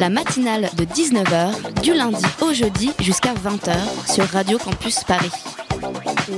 [0.00, 5.30] La matinale de 19h, du lundi au jeudi jusqu'à 20h sur Radio Campus Paris.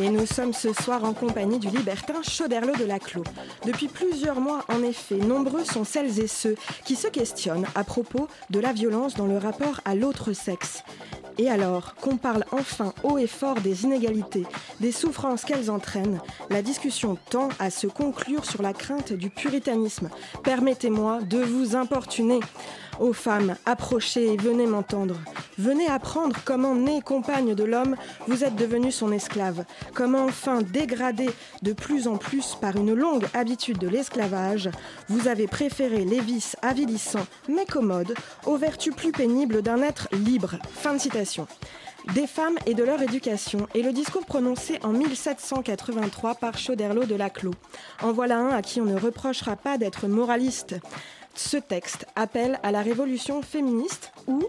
[0.02, 3.23] Et nous sommes ce soir en compagnie du libertin Chauderlot de Laclos.
[3.65, 8.27] Depuis plusieurs mois, en effet, nombreux sont celles et ceux qui se questionnent à propos
[8.51, 10.83] de la violence dans le rapport à l'autre sexe.
[11.38, 14.45] Et alors, qu'on parle enfin haut et fort des inégalités,
[14.80, 20.10] des souffrances qu'elles entraînent, la discussion tend à se conclure sur la crainte du puritanisme.
[20.43, 22.41] Permettez-moi de vous importuner.
[23.02, 25.16] Ô femmes, approchez et venez m'entendre.
[25.59, 27.97] Venez apprendre comment, née compagne de l'homme,
[28.29, 29.65] vous êtes devenue son esclave.
[29.93, 31.30] Comment enfin, dégradée
[31.62, 34.71] de plus en plus par une longue habitude de l'esclavage,
[35.09, 38.15] vous avez préféré les vices avilissants mais commodes
[38.46, 40.55] aux vertus plus pénibles d'un être libre.
[40.73, 41.49] Fin de citation.
[42.15, 47.16] Des femmes et de leur éducation est le discours prononcé en 1783 par Chauderlot de
[47.16, 47.55] Laclos.
[48.01, 50.77] En voilà un à qui on ne reprochera pas d'être moraliste.
[51.35, 54.43] Ce texte appelle à la révolution féministe ou,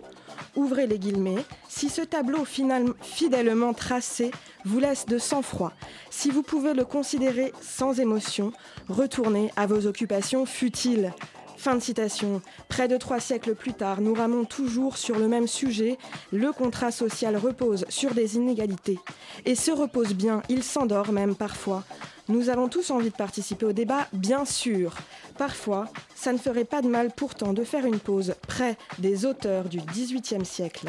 [0.55, 4.31] ouvrez les guillemets, si ce tableau fidèlement tracé
[4.65, 5.71] vous laisse de sang-froid,
[6.09, 8.51] si vous pouvez le considérer sans émotion,
[8.89, 11.13] retournez à vos occupations futiles.
[11.57, 12.41] Fin de citation.
[12.67, 15.97] Près de trois siècles plus tard, nous ramons toujours sur le même sujet.
[16.33, 18.99] Le contrat social repose sur des inégalités.
[19.45, 21.85] Et se repose bien, il s'endort même parfois.
[22.29, 24.95] Nous avons tous envie de participer au débat, bien sûr.
[25.37, 29.65] Parfois, ça ne ferait pas de mal pourtant de faire une pause près des auteurs
[29.65, 30.87] du XVIIIe siècle.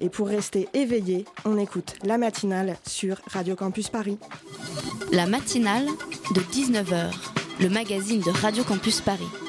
[0.00, 4.18] Et pour rester éveillé, on écoute la matinale sur Radio Campus Paris.
[5.12, 5.86] La matinale
[6.34, 7.10] de 19h,
[7.60, 9.45] le magazine de Radio Campus Paris.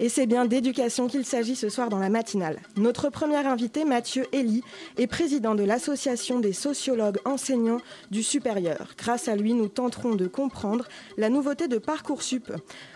[0.00, 2.60] Et c'est bien d'éducation qu'il s'agit ce soir dans la matinale.
[2.76, 4.62] Notre premier invité, Mathieu Elie,
[4.96, 8.94] est président de l'Association des sociologues enseignants du supérieur.
[8.96, 10.86] Grâce à lui, nous tenterons de comprendre
[11.16, 12.52] la nouveauté de Parcoursup,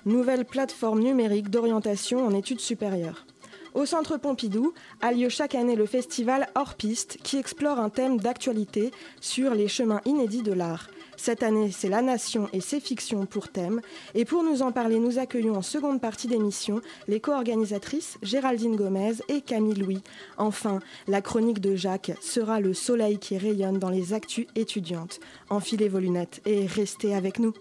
[0.06, 3.26] nouvelle plateforme numérique d'orientation en études supérieures.
[3.74, 8.20] Au Centre Pompidou a lieu chaque année le festival Hors Piste qui explore un thème
[8.20, 8.90] d'actualité
[9.20, 10.88] sur les chemins inédits de l'art.
[11.24, 13.80] Cette année, c'est la nation et ses fictions pour thème.
[14.16, 19.12] Et pour nous en parler, nous accueillons en seconde partie d'émission les co-organisatrices Géraldine Gomez
[19.28, 20.02] et Camille Louis.
[20.36, 25.20] Enfin, la chronique de Jacques sera le soleil qui rayonne dans les actus étudiantes.
[25.48, 27.54] Enfilez vos lunettes et restez avec nous.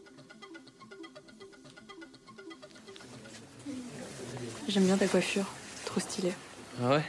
[4.70, 5.46] J'aime bien ta coiffure,
[5.86, 6.34] trop stylée.
[6.82, 7.04] Ah ouais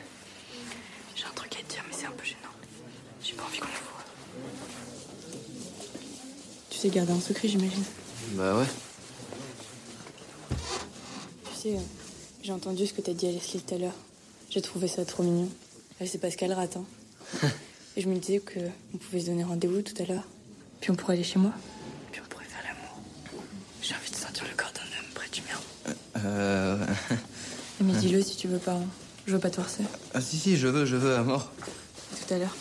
[1.15, 2.53] J'ai un truc à te dire, mais c'est un peu gênant.
[3.23, 3.93] J'ai pas envie qu'on le voit.
[6.83, 7.85] Sais garder un secret, j'imagine.
[8.33, 8.65] Bah ouais.
[11.45, 11.81] Tu sais, euh,
[12.43, 13.95] j'ai entendu ce que t'as dit à Leslie tout à l'heure.
[14.51, 15.49] J'ai trouvé ça trop mignon.
[16.01, 16.85] Elle sait pas ce qu'elle rate, hein.
[17.97, 18.59] Et je me disais que
[18.95, 20.25] on pouvait se donner rendez-vous tout à l'heure.
[20.81, 21.53] Puis on pourrait aller chez moi.
[22.11, 22.97] Puis on pourrait faire l'amour.
[23.81, 25.95] J'ai envie de sentir le corps d'un homme près du mien.
[26.25, 26.85] Euh...
[27.81, 28.73] Mais dis-le si tu veux pas.
[28.73, 28.87] hein.
[29.29, 29.85] Je veux pas te forcer.
[30.15, 31.53] Ah si si, je veux, je veux à mort.
[32.27, 32.57] Tout à l'heure.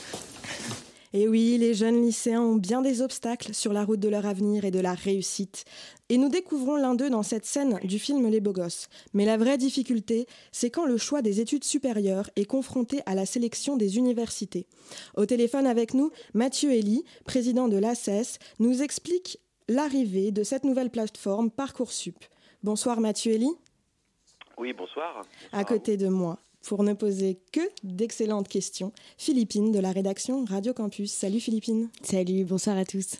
[1.13, 4.63] Et oui, les jeunes lycéens ont bien des obstacles sur la route de leur avenir
[4.63, 5.65] et de la réussite.
[6.07, 8.87] Et nous découvrons l'un d'eux dans cette scène du film Les Beaux Gosses.
[9.13, 13.25] Mais la vraie difficulté, c'est quand le choix des études supérieures est confronté à la
[13.25, 14.67] sélection des universités.
[15.17, 20.89] Au téléphone avec nous, Mathieu Elie, président de l'ACES, nous explique l'arrivée de cette nouvelle
[20.89, 22.23] plateforme Parcoursup.
[22.63, 23.55] Bonsoir Mathieu Elie.
[24.57, 25.25] Oui, bonsoir.
[25.51, 30.73] À côté de moi, pour ne poser que d'excellentes questions, Philippine de la rédaction Radio
[30.73, 31.11] Campus.
[31.11, 31.89] Salut Philippine.
[32.03, 33.17] Salut, bonsoir à tous.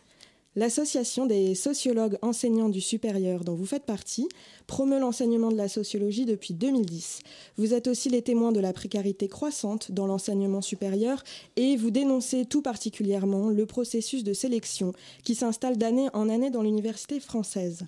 [0.57, 4.27] L'association des sociologues enseignants du supérieur dont vous faites partie
[4.67, 7.19] promeut l'enseignement de la sociologie depuis 2010.
[7.55, 11.23] Vous êtes aussi les témoins de la précarité croissante dans l'enseignement supérieur
[11.55, 14.91] et vous dénoncez tout particulièrement le processus de sélection
[15.23, 17.85] qui s'installe d'année en année dans l'université française.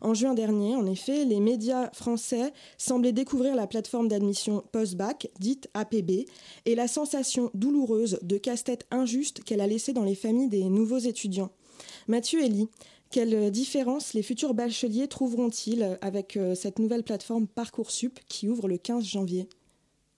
[0.00, 5.68] En juin dernier, en effet, les médias français semblaient découvrir la plateforme d'admission post-bac, dite
[5.74, 6.26] APB,
[6.66, 10.98] et la sensation douloureuse de casse-tête injuste qu'elle a laissée dans les familles des nouveaux
[10.98, 11.50] étudiants.
[12.08, 12.68] Mathieu Elie,
[13.10, 18.78] quelle différence les futurs bacheliers trouveront-ils avec euh, cette nouvelle plateforme Parcoursup qui ouvre le
[18.78, 19.48] 15 janvier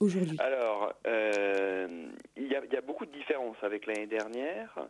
[0.01, 0.37] aujourd'hui?
[0.41, 4.89] Alors, euh, il y, a- beaucoup de différences avec l'année dernière.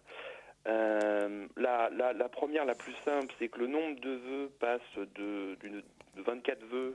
[0.69, 4.81] Euh, la, première, la plus simple, c'est que le nombre de vœux passe
[5.17, 5.83] de, d'une-
[6.17, 6.95] de 24 vœux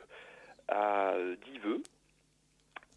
[0.70, 1.84] à euh, 10 vœux.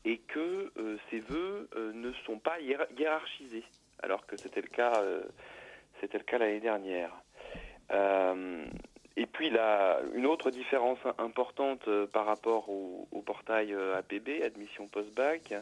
[0.04, 0.70] et que
[1.10, 3.64] ces vœux ne sont pas hiérarchisés,
[4.04, 5.02] alors que c'était le cas,
[6.00, 7.10] c'était le cas l'année dernière.
[9.16, 15.54] et puis là, une autre différence importante par rapport au, portail APB, admission post-bac,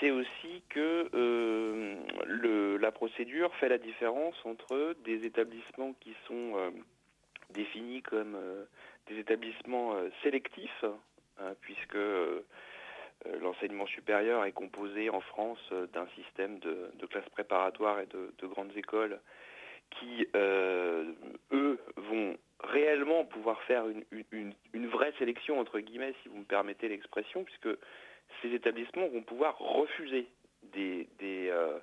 [0.00, 6.70] c'est aussi que euh, la procédure fait la différence entre des établissements qui sont euh,
[7.50, 8.64] définis comme euh,
[9.08, 10.84] des établissements sélectifs,
[11.38, 11.98] hein, puisque
[13.40, 19.20] l'enseignement supérieur est composé en France d'un système de, classes préparatoires et de, grandes écoles
[19.90, 26.88] qui, eux, vont réellement pouvoir faire une, vraie sélection, entre guillemets, si vous me permettez
[26.88, 27.68] l'expression, puisque
[28.42, 30.26] ces établissements vont pouvoir refuser
[30.72, 31.78] des, euh,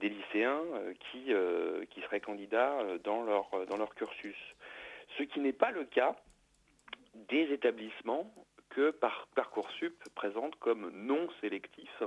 [0.00, 4.36] lycéens euh, qui, euh, qui seraient candidats dans leur, dans leur cursus.
[5.18, 6.16] Ce qui n'est pas le cas
[7.14, 8.32] des établissements
[8.74, 12.02] que par Parcoursup présente comme non sélectifs,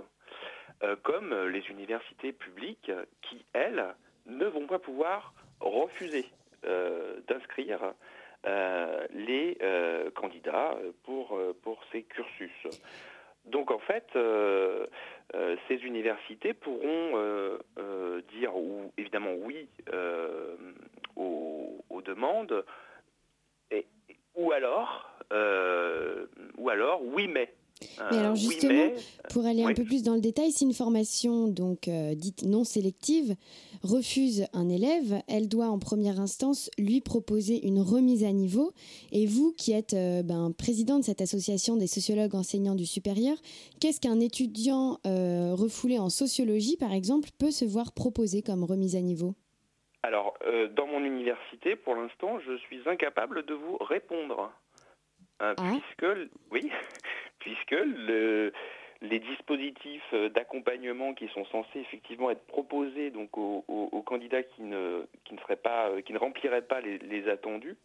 [1.03, 2.91] comme les universités publiques
[3.21, 3.95] qui, elles,
[4.25, 6.25] ne vont pas pouvoir refuser
[7.27, 7.93] d'inscrire
[9.13, 9.57] les
[10.15, 12.67] candidats pour, pour ces cursus.
[13.45, 14.87] Donc en fait, euh,
[15.35, 17.59] euh, ces universités pourront euh,
[18.33, 19.69] dire ou, évidemment oui
[21.15, 22.63] aux, demandes,
[24.35, 27.53] ou alors, ou alors oui mais.
[28.11, 28.91] Mais alors justement,
[29.29, 32.63] pour aller un peu plus dans le détail, si une formation donc euh, dite non
[32.63, 33.35] sélective
[33.83, 38.71] refuse un élève, elle doit en première instance lui proposer une remise à niveau.
[39.11, 43.37] Et vous, qui êtes euh, ben, président de cette association des sociologues enseignants du supérieur,
[43.81, 48.95] qu'est-ce qu'un étudiant euh, refoulé en sociologie, par exemple, peut se voir proposer comme remise
[48.95, 49.35] à niveau?
[50.01, 50.37] Alors,
[50.75, 54.51] dans mon université, pour l'instant, je suis incapable de vous répondre.
[55.39, 55.53] Ah.
[55.57, 56.05] puisque,
[56.51, 56.71] oui,
[57.39, 58.51] puisque le,
[59.01, 63.63] les dispositifs d'accompagnement qui sont censés effectivement être proposés donc aux,
[64.05, 67.75] candidats qui ne, qui ne, seraient pas, qui ne rempliraient pas les, attendus,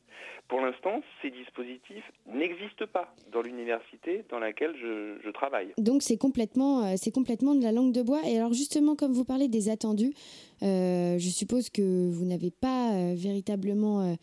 [0.49, 5.73] pour l'instant, ces dispositifs n'existent pas dans l'université dans laquelle je, travaille.
[5.79, 8.21] Donc c'est complètement, euh, c'est complètement de la langue de bois.
[8.27, 10.13] Et alors justement, comme vous parlez des attendus,
[10.63, 14.17] euh, je suppose que vous n'avez pas euh, véritablement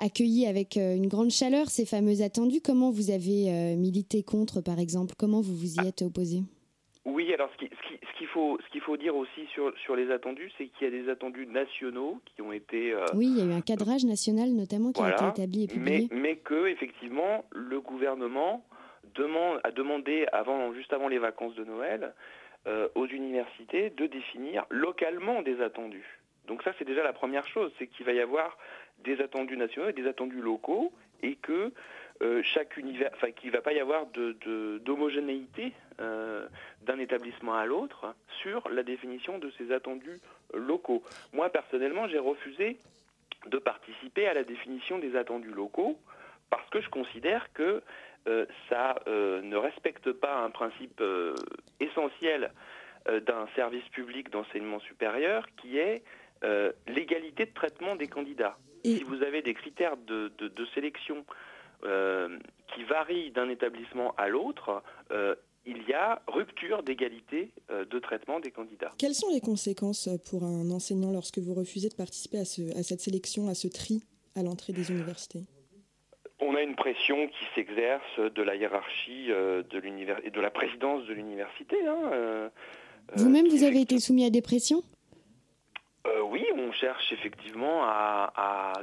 [0.00, 2.60] accueilli avec euh, une grande chaleur ces fameux attendus.
[2.64, 5.14] Comment vous avez euh, milité contre, par exemple?
[5.18, 6.40] Comment vous vous y êtes opposé?
[7.04, 7.66] Oui, alors ce
[8.18, 11.46] qu'il faut, faut, dire aussi sur, sur les attendus, c'est qu'il y a des attendus
[11.46, 12.92] nationaux qui ont été...
[12.92, 15.66] Euh, oui, il y a eu un cadrage national notamment qui a été établi et
[15.66, 16.08] publié.
[16.10, 18.64] Mais, mais, que, effectivement, le gouvernement
[19.14, 22.14] demande, a demandé, avant, juste avant les vacances de Noël,
[22.94, 26.20] aux universités de définir localement des attendus.
[26.46, 28.58] Donc ça, c'est déjà la première chose, c'est qu'il va y avoir
[29.04, 30.92] des attendus nationaux et des attendus locaux
[31.22, 31.72] et que
[32.22, 34.04] euh, chaque univers, enfin qu'il ne va pas y avoir
[34.84, 36.46] d'homogénéité de, euh,
[36.82, 40.20] d'un établissement à l'autre sur la définition de ces attendus
[40.52, 41.02] locaux.
[41.32, 42.76] Moi personnellement, j'ai refusé
[43.46, 45.98] de participer à la définition des attendus locaux
[46.50, 47.82] parce que je considère que
[48.28, 51.02] euh, ça ne respecte pas un principe
[51.80, 52.52] essentiel
[53.06, 56.02] d'un service public d'enseignement supérieur qui est
[56.86, 58.58] l'égalité de traitement des candidats.
[58.84, 60.30] Si vous avez des critères de,
[60.74, 61.24] sélection
[61.84, 62.38] euh,
[62.74, 65.34] qui varient d'un établissement à l'autre, euh,
[65.66, 68.92] il y a rupture d'égalité euh, de traitement des candidats.
[68.98, 73.48] Quelles sont les conséquences pour un enseignant lorsque vous refusez de participer à, cette sélection,
[73.48, 74.02] à ce tri
[74.36, 75.40] à l'entrée des universités?
[76.40, 81.12] On a une pression qui s'exerce de la hiérarchie de et de la présidence de
[81.12, 81.76] l'université.
[81.86, 82.50] Hein,
[83.16, 84.82] Vous-même, vous avez été soumis à des pressions?
[86.06, 88.82] Euh, oui, on cherche effectivement à,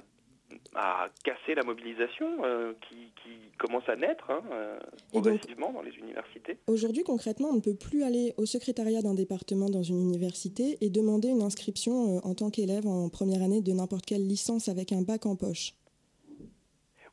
[1.23, 3.11] casser la mobilisation euh, qui,
[3.57, 4.79] commence à naître hein, euh,
[5.11, 6.59] progressivement dans les universités.
[6.67, 10.91] Aujourd'hui, concrètement, on ne peut plus aller au secrétariat d'un département dans une université et
[10.91, 15.01] demander une inscription en tant qu'élève en première année de n'importe quelle licence avec un
[15.01, 15.73] bac en poche.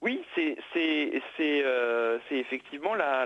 [0.02, 0.58] Oui, c'est
[2.30, 3.24] effectivement la,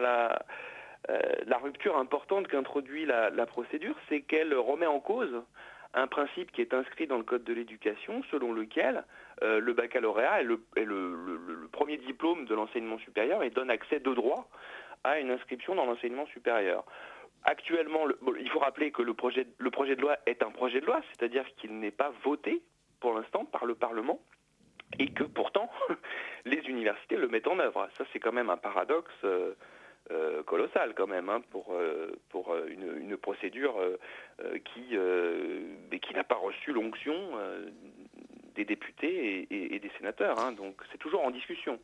[1.08, 5.42] la, rupture importante qu'introduit la, la procédure, c'est qu'elle remet en cause
[5.94, 9.04] un principe qui est inscrit dans le Code de l'éducation selon lequel
[9.42, 14.48] euh, le baccalauréat est, le, premier diplôme de l'enseignement supérieur et donne accès de droit
[15.04, 16.84] à une inscription dans l'enseignement supérieur.
[17.44, 18.04] Actuellement,
[18.38, 21.00] il faut rappeler que le projet, le projet de loi est un projet de loi,
[21.08, 22.62] c'est-à-dire qu'il n'est pas voté
[23.00, 24.20] pour l'instant par le Parlement
[24.98, 25.70] et que pourtant
[26.44, 27.88] les universités le mettent en œuvre.
[27.96, 29.14] Ça, c'est quand même un paradoxe.
[29.24, 29.54] Euh,
[30.10, 33.74] euh, colossal quand même hein, pour, euh, pour euh, une, procédure
[34.64, 34.96] qui,
[36.00, 37.14] qui n'a pas reçu l'onction
[38.54, 40.38] des députés et, des sénateurs.
[40.38, 40.52] Hein.
[40.52, 41.78] donc c'est toujours en discussion.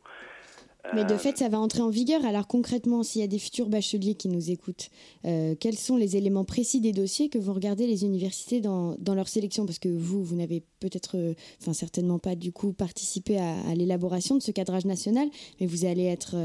[0.93, 2.23] Mais de fait, ça va entrer en vigueur.
[2.25, 4.89] Alors concrètement, s'il y a des futurs bacheliers qui nous écoutent,
[5.23, 9.27] quels sont les éléments précis des dossiers que vont regarder les universités dans, dans leur
[9.27, 9.65] sélection?
[9.65, 11.17] Parce que vous, vous n'avez peut-être,
[11.61, 15.27] enfin certainement pas du coup participé à, à l'élaboration de ce cadrage national,
[15.59, 16.35] mais vous allez être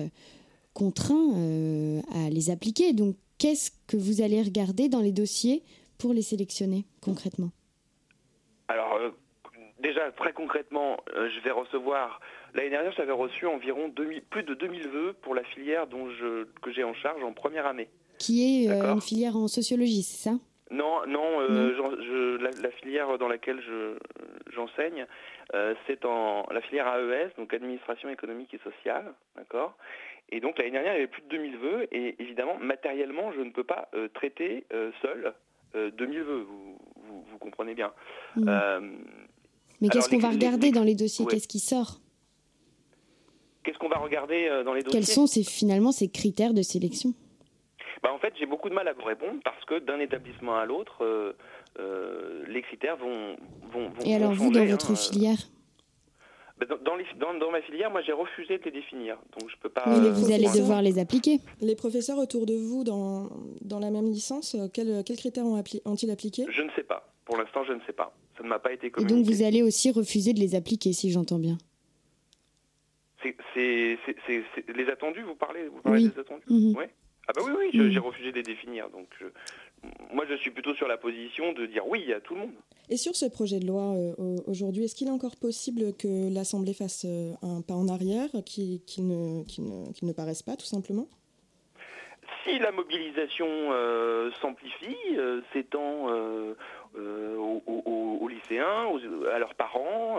[0.81, 2.95] contraint à les appliquer.
[2.95, 5.63] Donc qu'est-ce que vous allez regarder dans les dossiers
[5.99, 7.51] pour les sélectionner concrètement?
[8.69, 9.11] Alors, euh,
[9.81, 12.21] déjà, très concrètement, euh, je vais recevoir.
[12.55, 13.93] L'année dernière, j'avais reçu environ
[14.31, 17.67] plus de 2000 vœux pour la filière dont je, que j'ai en charge en première
[17.67, 17.89] année.
[18.19, 20.37] Qui est euh, une filière en sociologie, c'est ça?
[20.71, 23.61] Non, non, la, filière dans laquelle
[24.55, 25.05] j'enseigne,
[25.89, 29.77] c'est en la filière AES, donc administration économique et sociale, d'accord?
[30.33, 33.41] Et donc l'année dernière, il y avait plus de 2000 vœux, et évidemment, matériellement, je
[33.41, 34.65] ne peux pas traiter
[35.03, 35.35] seul
[35.75, 36.47] 2000 euh, vœux,
[37.31, 37.93] vous, comprenez bien.
[38.37, 38.49] Mm.
[38.49, 38.81] Euh,
[39.81, 42.01] Mais qu'est-ce qu'on va regarder dans les dossiers Qu'est-ce qui sort
[43.63, 47.13] Qu'est-ce qu'on va regarder euh, dans les dossiers Quels sont finalement ces critères de sélection
[48.03, 50.65] bah, En fait, j'ai beaucoup de mal à vous répondre parce que d'un établissement à
[50.65, 51.35] l'autre,
[52.49, 53.37] les critères vont,
[53.73, 55.37] vont, Et alors vous, dans votre hein,
[56.67, 59.85] dans, dans, ma filière, moi j'ai refusé de les définir, donc je peux pas.
[59.87, 61.39] Mais vous allez devoir les appliquer.
[61.61, 63.31] Les professeurs autour de vous, dans,
[63.63, 67.13] dans la même licence, euh, quels, quels critères ont-ils appliqué Je ne sais pas.
[67.25, 68.15] Pour l'instant, je ne sais pas.
[68.37, 69.15] Ça ne m'a pas été communiqué.
[69.15, 71.59] Et donc vous allez aussi refuser de les appliquer, si j'entends bien.
[73.23, 76.45] C'est les attendus, vous parlez, vous parlez des attendus?
[76.49, 76.75] Mhm.
[77.29, 78.89] Ah bah oui, oui, j'ai refusé de les définir.
[78.91, 79.09] Donc
[80.13, 82.53] moi, je suis plutôt sur la position de dire oui à tout le monde.
[82.89, 86.75] Et sur ce projet de loi euh, aujourd'hui, est-ce qu'il est encore possible que l'Assemblée
[86.75, 91.07] fasse euh, un pas en arrière, qu'il ne, ne, ne, paraisse pas, tout simplement?
[92.45, 94.97] Si la mobilisation euh, s'amplifie,
[95.53, 96.09] s'étend
[96.97, 98.89] aux, lycéens,
[99.33, 100.19] à leurs parents,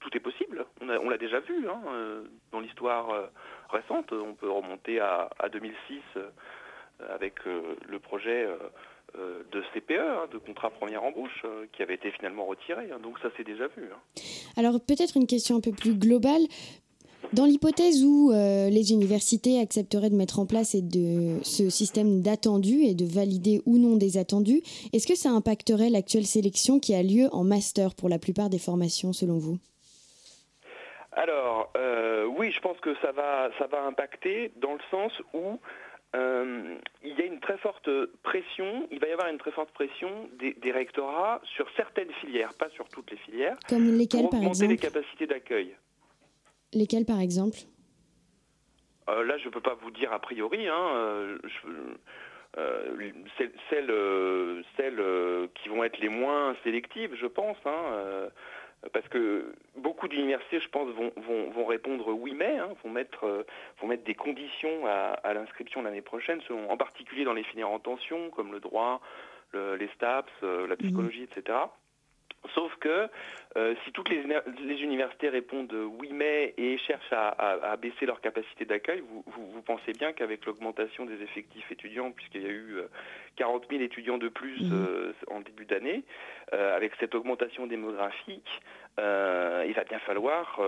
[0.00, 0.66] tout est possible.
[0.80, 1.80] On l'a déjà vu hein,
[2.52, 3.30] dans l'histoire
[3.70, 4.12] récente.
[4.12, 6.00] On peut remonter à, à 2006
[7.00, 8.46] avec le projet
[9.18, 12.90] euh, de CPE, hein, de contrat première embauche, euh, qui avait été finalement retiré.
[12.90, 12.98] Hein.
[13.02, 13.84] donc ça s'est déjà vu.
[13.84, 14.20] Hein.
[14.58, 16.42] Alors peut-être une question un peu plus globale.
[17.32, 22.82] Dans l'hypothèse où euh, les universités accepteraient de mettre en place de, ce système d'attendus
[22.82, 24.60] et de valider ou non des attendus,
[24.92, 28.58] est-ce que ça impacterait l'actuelle sélection qui a lieu en master pour la plupart des
[28.58, 29.56] formations selon vous?
[31.12, 31.72] Alors,
[32.36, 35.58] oui, je pense que ça va, ça va impacter dans le sens où
[36.16, 37.88] euh, il y a une très forte
[38.22, 42.70] pression, il va y avoir une très forte pression des, rectorats sur certaines filières, pas
[42.70, 45.76] sur toutes les filières, Comme lesquelles, pour augmenter par les capacités d'accueil.
[46.72, 47.58] Lesquelles par exemple
[49.10, 50.66] euh, Là, je ne peux pas vous dire a priori.
[50.68, 51.38] Hein, euh,
[53.68, 57.58] celles, celles, qui vont être les moins sélectives, je pense.
[57.66, 58.30] Hein,
[58.92, 61.12] parce que beaucoup d'universités, je pense, vont,
[61.50, 63.42] vont, répondre oui mais, hein, vont, mettre, euh,
[63.80, 68.30] vont mettre des conditions à, l'inscription l'année prochaine, en particulier dans les filières en tension,
[68.30, 69.00] comme le droit,
[69.54, 71.58] les STAPS, euh, la psychologie, etc.
[72.54, 73.08] Sauf que
[73.56, 74.22] euh, si toutes les,
[74.82, 80.44] universités répondent oui mais et cherchent à, baisser leur capacité d'accueil, vous, pensez bien qu'avec
[80.46, 82.78] l'augmentation des effectifs étudiants, puisqu'il y a eu
[83.36, 85.12] 40 000 étudiants de plus mmh.
[85.28, 86.04] en début d'année,
[86.52, 88.48] avec cette augmentation démographique,
[88.98, 90.60] il va bien falloir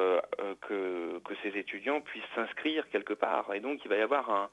[0.62, 3.52] que, que, ces étudiants puissent s'inscrire quelque part.
[3.54, 4.50] Et donc il va y avoir un,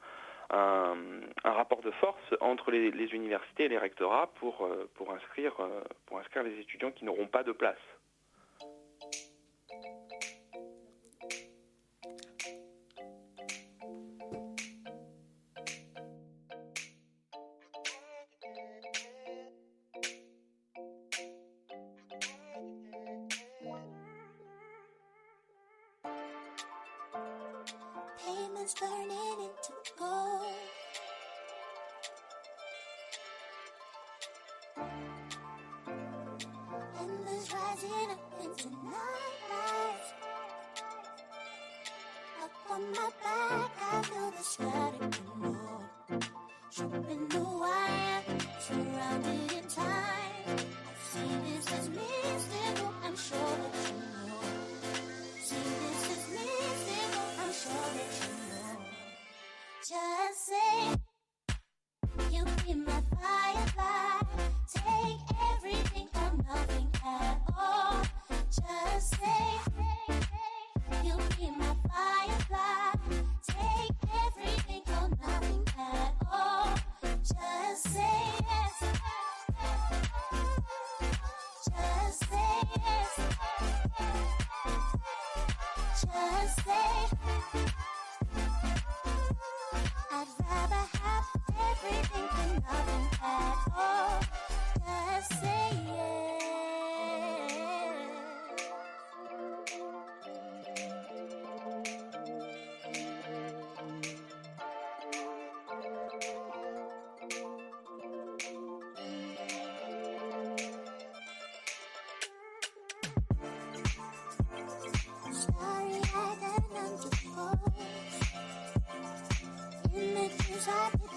[0.49, 0.95] un,
[1.43, 6.59] rapport de force entre les, universités et les rectorats pour, euh, euh, pour inscrire les
[6.59, 7.77] étudiants qui n'auront pas de place.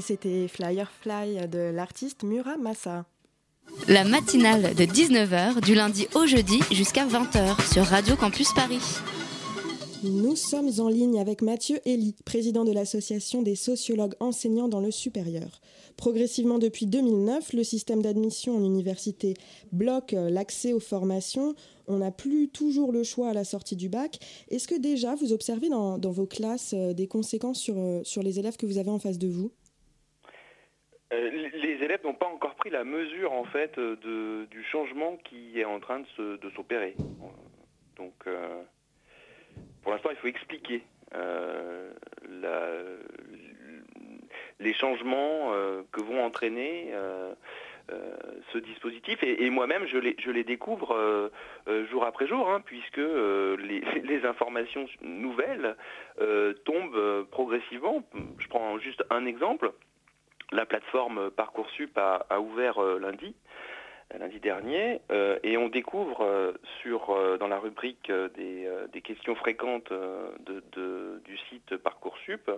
[0.00, 3.04] Et c'était Flyerfly de l'artiste Mura Massa.
[3.86, 8.80] La matinale de 19h du lundi au jeudi jusqu'à 20h sur Radio Campus Paris.
[10.02, 14.90] Nous sommes en ligne avec Mathieu Elie, président de l'Association des sociologues enseignants dans le
[14.90, 15.60] supérieur.
[15.98, 19.34] Progressivement depuis 2009, le système d'admission en université
[19.70, 21.54] bloque l'accès aux formations.
[21.88, 24.18] On n'a plus toujours le choix à la sortie du bac.
[24.48, 28.22] Est-ce que déjà vous observez dans, dans vos classes euh, des conséquences sur, euh, sur
[28.22, 29.50] les élèves que vous avez en face de vous?
[31.10, 35.64] Les élèves n'ont pas encore pris la mesure en fait euh, du changement qui est
[35.64, 36.94] en train de, s'opérer.
[37.96, 38.62] Donc, euh,
[39.82, 40.82] pour l'instant, il faut expliquer
[41.14, 41.92] euh,
[44.60, 47.34] les changements euh, que vont entraîner euh,
[47.92, 48.16] euh,
[48.52, 49.22] ce dispositif.
[49.22, 51.28] Et, moi-même, je les, découvre euh,
[51.68, 55.76] euh, jour après jour, hein, puisque euh, les, informations nouvelles
[56.20, 58.02] euh, tombent euh, progressivement.
[58.38, 59.72] Je prends juste un exemple.
[60.52, 63.36] La plateforme Parcoursup a, ouvert euh, lundi,
[64.12, 66.54] euh, lundi dernier, euh, et on découvre
[67.38, 72.50] dans la rubrique des, questions fréquentes du site Parcoursup,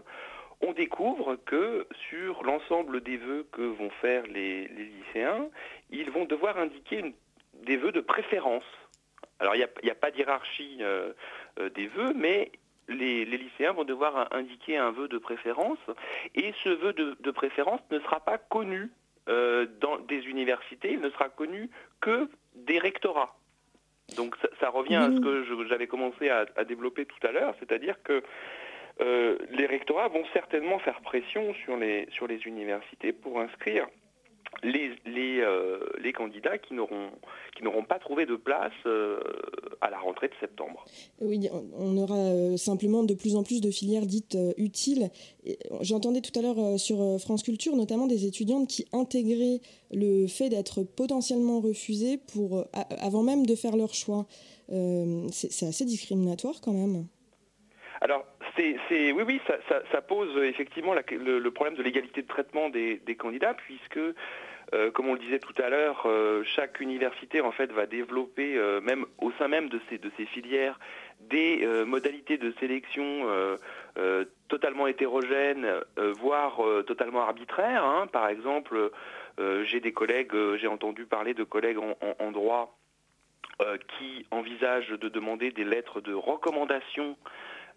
[0.62, 5.48] on découvre que sur l'ensemble des vœux que vont faire les, lycéens,
[5.90, 7.14] ils vont devoir indiquer
[7.64, 8.64] des vœux de préférence.
[9.38, 10.80] Alors il n'y a, pas d'hierarchie
[11.74, 12.52] des vœux, mais
[12.88, 15.78] les, les lycéens vont devoir in- indiquer un vœu de préférence,
[16.34, 18.90] et ce vœu de, de préférence ne sera pas connu
[19.28, 23.34] euh, dans des universités, il ne sera connu que des rectorats.
[24.16, 27.54] Donc ça, ça revient à ce que j'avais commencé à, à développer tout à l'heure,
[27.60, 28.22] c'est-à-dire que
[29.00, 33.86] euh, les rectorats vont certainement faire pression sur les, sur les universités pour inscrire
[34.62, 37.10] les, les, euh, les candidats qui n'auront
[37.56, 39.20] qui n'auront pas trouvé de place euh,
[39.80, 40.84] à la rentrée de septembre.
[41.20, 45.10] Oui, on- aura euh, simplement de plus en plus de filières dites euh, utiles.
[45.80, 49.60] J'entendais tout à l'heure sur France Culture notamment des étudiantes qui intégraient
[49.92, 52.64] le fait d'être potentiellement refusées pour,
[53.00, 54.26] avant même de faire leur choix.
[54.68, 57.06] C'est c'est assez discriminatoire quand même.
[58.00, 58.24] Alors,
[58.58, 63.98] oui, oui, ça, pose euh, effectivement le, problème de l'égalité de traitement des, candidats, puisque,
[63.98, 68.58] euh, comme on le disait tout à l'heure, euh, chaque université en fait va développer,
[68.82, 70.78] même au sein même de ces, de ces filières,
[71.20, 73.26] des modalités de sélection
[74.48, 75.68] totalement hétérogènes,
[76.18, 77.84] voire totalement arbitraires.
[77.84, 78.06] hein.
[78.08, 78.90] Par exemple,
[79.64, 82.76] j'ai des collègues, j'ai entendu parler de collègues en, en- droit
[83.98, 87.16] qui envisagent de demander des lettres de recommandation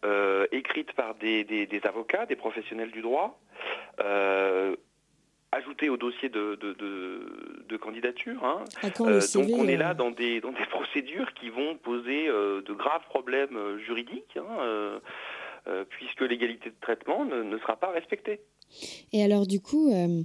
[0.06, 3.40] euh, écrites par des, des- des avocats, des professionnels du droit,
[4.00, 4.76] euh,
[5.52, 8.44] ajoutées au dossier de, de- de- de candidature.
[8.44, 8.64] hein.
[8.84, 11.76] Le Euh, CV, donc on est euh, là dans des, dans des procédures qui vont
[11.78, 15.00] poser euh, de graves problèmes euh, juridiques, hein, euh,
[15.68, 18.42] euh, puisque l'égalité de traitement ne, ne sera pas respectée.
[19.14, 20.22] Et alors du coup, euh,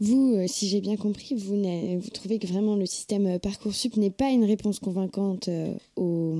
[0.00, 1.56] vous, euh, si j'ai bien compris, vous,
[2.00, 6.34] vous trouvez que vraiment le système euh, Parcoursup n'est pas une réponse convaincante euh, au,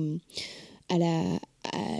[0.93, 1.39] à la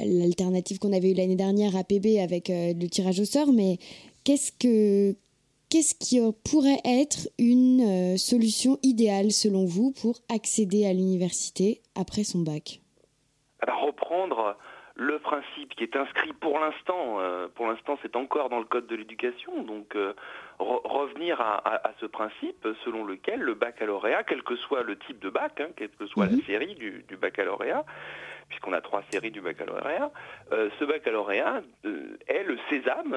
[0.06, 3.78] l'alternative qu'on avait eue l'année dernière à PB avec euh, le tirage au sort, mais
[4.24, 5.16] qu'est-ce que
[5.70, 12.40] qu'est-ce qui pourrait être une solution idéale selon vous pour accéder à l'université après son
[12.40, 12.80] bac?
[13.66, 14.56] Reprendre
[14.96, 18.86] le principe qui est inscrit pour l'instant, euh, pour l'instant c'est encore dans le code
[18.88, 19.96] de l'éducation, donc
[20.64, 25.30] euh, revenir à, ce principe selon lequel le baccalauréat, quel que soit le type de
[25.30, 26.42] bac, hein, quelle que soit la mhm.
[26.44, 27.86] série du, baccalauréat,
[28.50, 30.12] puisqu'on a trois séries du baccalauréat,
[30.52, 31.62] euh, ce baccalauréat
[32.28, 33.16] est le sésame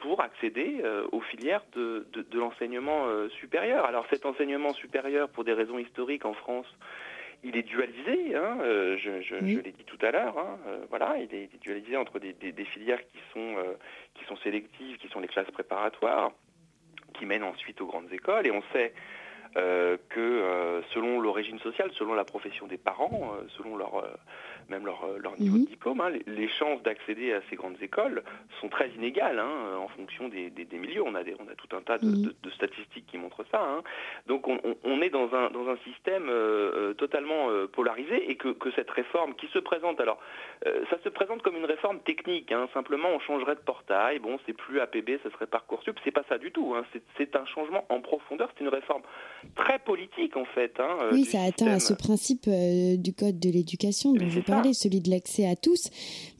[0.00, 0.82] pour accéder
[1.12, 3.06] aux filières de, de l'enseignement
[3.40, 3.84] supérieur.
[3.84, 6.66] Alors cet enseignement supérieur, pour des raisons historiques en France,
[7.44, 11.32] il est dualisé, hein, euh, je, l'ai dit tout à l'heure, hein, euh, voilà, il
[11.34, 12.34] est, dualisé entre des,
[12.64, 13.74] filières qui sont, euh,
[14.14, 16.32] qui sont sélectives, qui sont les classes préparatoires,
[17.18, 18.92] qui mènent ensuite aux grandes écoles, et on sait
[19.54, 24.04] que selon l'origine sociale, selon la profession des parents, selon leur
[24.68, 25.66] même leur, euh, niveau de mhm.
[25.66, 28.22] diplôme, hein, les, chances d'accéder à ces grandes écoles
[28.60, 31.02] sont très inégales hein, en fonction des, milieux.
[31.02, 32.32] On a, on a tout un tas de, mhm.
[32.54, 33.62] statistiques qui montrent ça.
[33.62, 33.82] Hein.
[34.26, 38.90] Donc on, est dans un, dans un système euh, euh, totalement polarisé et que, cette
[38.90, 40.20] réforme qui se présente, alors
[40.64, 44.80] ça se présente comme une réforme technique, simplement on changerait de portail, bon c'est plus
[44.80, 46.74] APB, ce serait Parcoursup, c'est pas ça du tout.
[47.16, 49.02] C'est un changement en profondeur, c'est une réforme
[49.54, 50.80] très politique en fait.
[51.12, 55.10] oui, ça atteint à ce principe du code de l'éducation dont je parle celui de
[55.10, 55.88] l'accès à tous.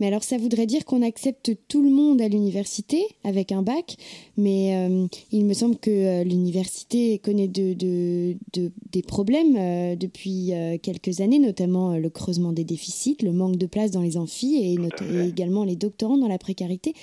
[0.00, 3.96] Mais alors ça voudrait dire qu'on accepte tout le monde à l'université avec un bac,
[4.37, 10.52] mais euh, il me semble que euh, l'université connaît de, des problèmes euh, depuis
[10.83, 14.74] quelques années, notamment le creusement des déficits, le manque de place dans les amphis et,
[14.74, 16.94] et également les doctorants dans la précarité.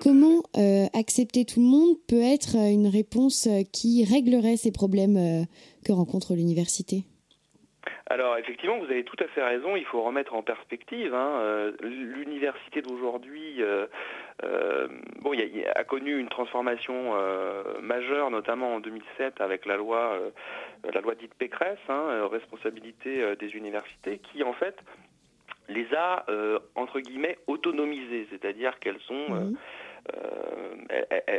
[0.00, 0.42] Comment
[0.94, 5.46] accepter tout le monde peut être une réponse qui réglerait ces problèmes
[5.84, 7.04] que rencontre l'université?
[8.12, 11.14] Alors effectivement, vous avez tout à fait raison, il faut remettre en perspective.
[11.14, 13.86] Hein, euh, l'université d'aujourd'hui euh,
[14.44, 14.86] euh,
[15.22, 15.34] bon,
[15.74, 17.14] a, connu une transformation
[17.80, 20.18] majeure, notamment en 2007 avec la loi,
[20.92, 24.76] la loi dite Pécresse, hein, responsabilité des universités, qui en fait
[25.68, 26.26] les a,
[26.74, 29.54] entre guillemets, autonomisées, c'est-à-dire qu'elles sont...
[30.10, 30.74] Euh,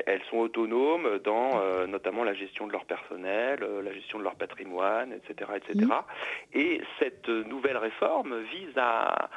[0.08, 4.24] elles, sont autonomes dans euh, notamment la gestion de leur personnel, euh, la gestion de
[4.24, 5.52] leur patrimoine, etc.
[5.56, 5.86] etc.
[6.54, 9.30] Et cette nouvelle réforme vise à,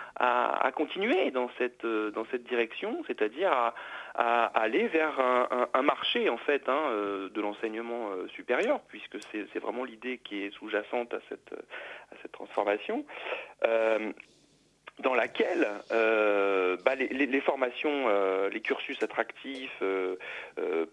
[0.77, 3.51] continuer dans cette, dans cette direction, c'est-à-dire
[4.15, 5.19] à, aller vers
[5.73, 6.91] un, marché en fait hein,
[7.33, 13.05] de l'enseignement supérieur, puisque c'est vraiment l'idée qui est sous-jacente à cette, à cette transformation
[15.01, 20.17] dans laquelle euh, bah, les, formations, euh, les cursus attractifs euh,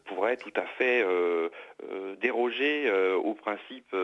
[0.05, 1.05] pourraient tout à fait
[2.21, 3.95] déroger au principe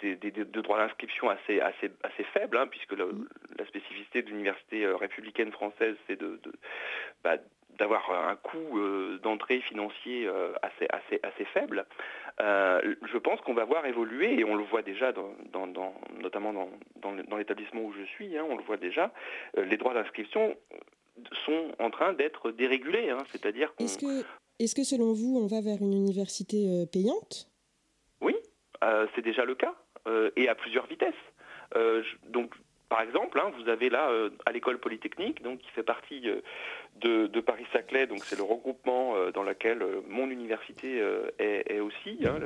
[0.00, 5.52] des, de droits d'inscription assez, assez, assez faibles, hein, puisque la, spécificité de l'université républicaine
[5.52, 6.40] française, c'est de,
[7.22, 7.36] bah,
[7.80, 11.86] d'avoir un coût euh, d'entrée financier euh, assez, assez, assez faible,
[12.38, 15.34] euh, je pense qu'on va voir évoluer, et on le voit déjà, dans,
[16.20, 19.12] notamment dans, l'établissement où je suis, hein, on le voit déjà,
[19.56, 20.54] les droits d'inscription
[21.46, 23.08] sont en train d'être dérégulés.
[23.10, 24.26] Hein, c'est-à-dire Est-ce que,
[24.58, 27.48] est que selon vous, on va vers une université payante?
[28.20, 28.36] Oui,
[29.14, 29.74] c'est déjà le cas,
[30.36, 31.14] et à plusieurs vitesses.
[32.28, 32.54] donc
[32.90, 34.10] par exemple, hein, vous avez là
[34.44, 36.26] à l'école polytechnique, donc qui fait partie
[37.00, 42.18] de, Paris-Saclay, donc c'est le regroupement euh, dans lequel euh, mon université euh, est, aussi.
[42.24, 42.38] Hein,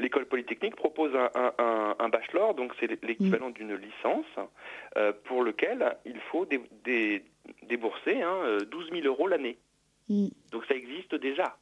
[0.00, 3.52] l'école polytechnique propose un, bachelor, donc c'est l'équivalent mm.
[3.52, 4.26] d'une licence,
[5.24, 6.46] pour lequel il faut
[7.62, 9.58] débourser 12 hein, 000 euros l'année.
[10.08, 10.28] Mm.
[10.50, 11.56] Donc ça existe déjà.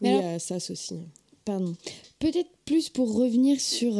[0.00, 1.06] Mais ça aussi.
[1.44, 1.74] Pardon.
[2.18, 3.92] Peut-être plus pour revenir sur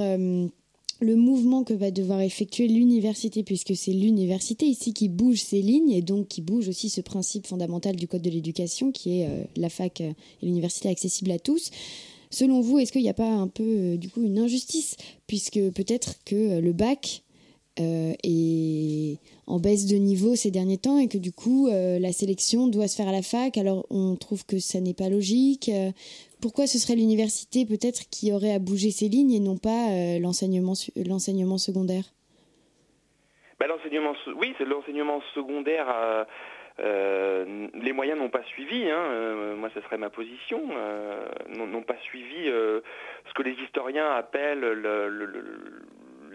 [1.01, 5.91] le mouvement que va devoir effectuer l'université, puisque c'est l'université ici qui bouge ces lignes
[5.91, 9.43] et donc qui bouge aussi ce principe fondamental du Code de l'éducation qui est euh,
[9.57, 11.71] la fac et l'université accessible à tous.
[12.31, 15.61] Selon vous, est-ce qu'il n'y a pas un peu euh, du coup une injustice, puisque
[15.71, 17.23] peut-être que euh, le bac
[18.23, 22.89] est en baisse de niveau ces derniers temps et que du coup la sélection doit
[22.89, 25.71] se faire à la fac, alors on trouve que ça n'est pas logique
[26.41, 30.19] pourquoi ce serait l'université peut-être qui aurait à bouger ses lignes et non pas euh,
[30.21, 32.05] l'enseignement l'enseignement secondaire?
[33.59, 36.25] Bah, l'enseignement oui c'est l'enseignement secondaire euh,
[36.81, 40.63] euh, les moyens n'ont pas suivi, hein, moi ce serait ma position,
[41.49, 44.65] n'ont pas suivi ce que les historiens appellent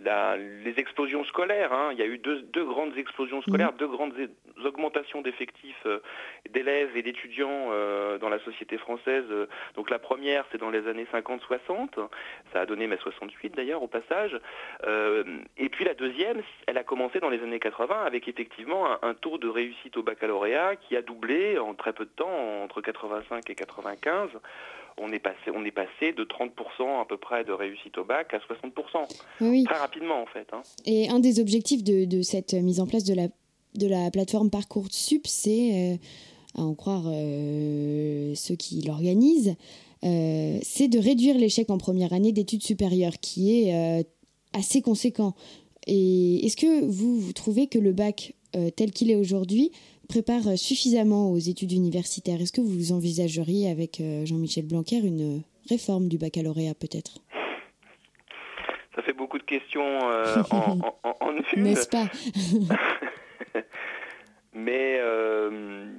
[0.05, 1.73] les explosions scolaires.
[1.73, 1.89] Hein.
[1.93, 3.77] Il y a eu deux, grandes explosions scolaires, mmh.
[3.77, 4.13] deux grandes
[4.63, 5.99] augmentations d'effectifs euh,
[6.51, 9.25] d'élèves et d'étudiants euh, dans la société française.
[9.75, 11.89] Donc la première, c'est dans les années 50-60.
[12.53, 14.39] Ça a donné mai 68 d'ailleurs au passage.
[15.57, 19.13] et puis la deuxième, elle a commencé dans les années 80 avec effectivement un, un,
[19.13, 23.49] taux de réussite au baccalauréat qui a doublé en très peu de temps, entre 85
[23.49, 24.29] et 95
[24.97, 28.33] on est passé, on est passé de 30% à peu près de réussite au bac
[28.33, 29.65] à 60%.
[29.65, 30.47] Très rapidement en fait.
[30.53, 30.61] Hein.
[30.85, 33.27] Et un des objectifs de, cette mise en place de la,
[33.75, 35.97] de la plateforme Parcoursup, c'est, euh,
[36.55, 39.55] à en croire euh, ceux qui l'organisent,
[40.03, 44.05] euh, c'est de réduire l'échec en première année d'études supérieures, qui est
[44.53, 45.35] assez conséquent.
[45.87, 48.33] Et est-ce que vous, vous trouvez que le bac
[48.77, 49.71] tel qu'il est aujourd'hui
[50.05, 52.41] prépare suffisamment aux études universitaires.
[52.41, 57.19] Est-ce que vous envisageriez avec euh, Jean-Michel Blanquer une réforme du baccalauréat peut-être?
[58.95, 61.63] Ça fait beaucoup de questions euh, en, en, une.
[61.63, 62.09] N'est-ce pas?
[64.53, 65.91] Mais euh,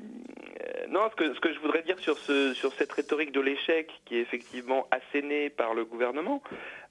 [0.91, 4.21] non, ce que, je voudrais dire sur, ce, sur cette rhétorique de l'échec qui est
[4.21, 6.43] effectivement assénée par le gouvernement,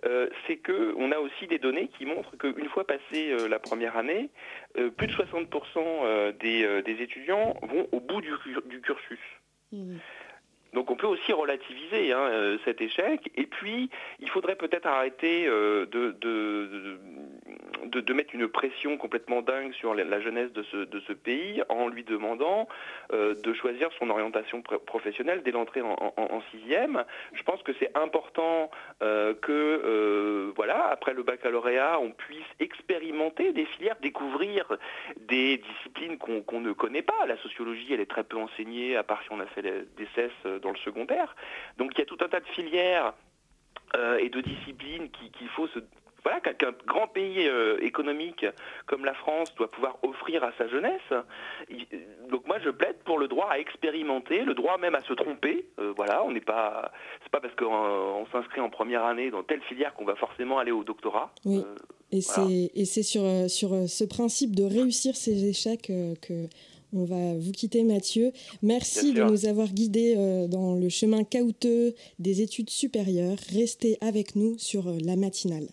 [0.06, 3.98] euh, c'est qu'on a aussi des données qui montrent qu'une fois passée euh, la première
[3.98, 4.30] année,
[4.78, 8.32] euh, plus de 60% des, étudiants vont au bout du,
[8.66, 9.20] du cursus.
[9.72, 9.98] Mmh.
[10.76, 13.32] Donc on peut aussi relativiser hein, cet échec.
[13.36, 15.88] Et puis, il faudrait peut-être arrêter de,
[17.86, 21.64] de, de, mettre une pression complètement dingue sur la jeunesse de ce, de ce pays
[21.70, 22.68] en lui demandant
[23.14, 27.04] euh, de choisir son orientation professionnelle dès l'entrée en, sixième.
[27.34, 28.70] Je pense que c'est important
[29.02, 34.78] euh, que, euh, voilà, après le baccalauréat, on puisse expérimenter des filières, découvrir
[35.18, 37.26] des disciplines qu'on ne connaît pas.
[37.28, 40.62] La sociologie, elle est très peu enseignée, à part si on a fait des cesses
[40.66, 41.36] dans le secondaire.
[41.78, 43.14] Donc il y a tout un tas de filières
[44.20, 45.80] et de disciplines qu'il faut se
[46.26, 48.46] voilà, qu'un grand pays euh, économique
[48.88, 51.14] comme la France doit pouvoir offrir à sa jeunesse.
[52.32, 55.68] Donc moi je plaide pour le droit à expérimenter, le droit même à se tromper.
[55.80, 56.92] Euh, voilà, on n'est pas,
[57.24, 60.72] c'est pas parce qu'on s'inscrit en première année dans telle filière qu'on va forcément aller
[60.72, 61.32] au doctorat.
[61.46, 61.60] Oui.
[61.60, 61.76] Euh,
[62.12, 66.48] et c'est et c'est sur sur ce principe de réussir ses échecs que
[66.96, 68.32] on va vous quitter, Mathieu.
[68.62, 70.16] Merci de nous avoir guidés
[70.50, 73.38] dans le chemin caouteux des études supérieures.
[73.54, 75.68] Restez avec nous sur la matinale.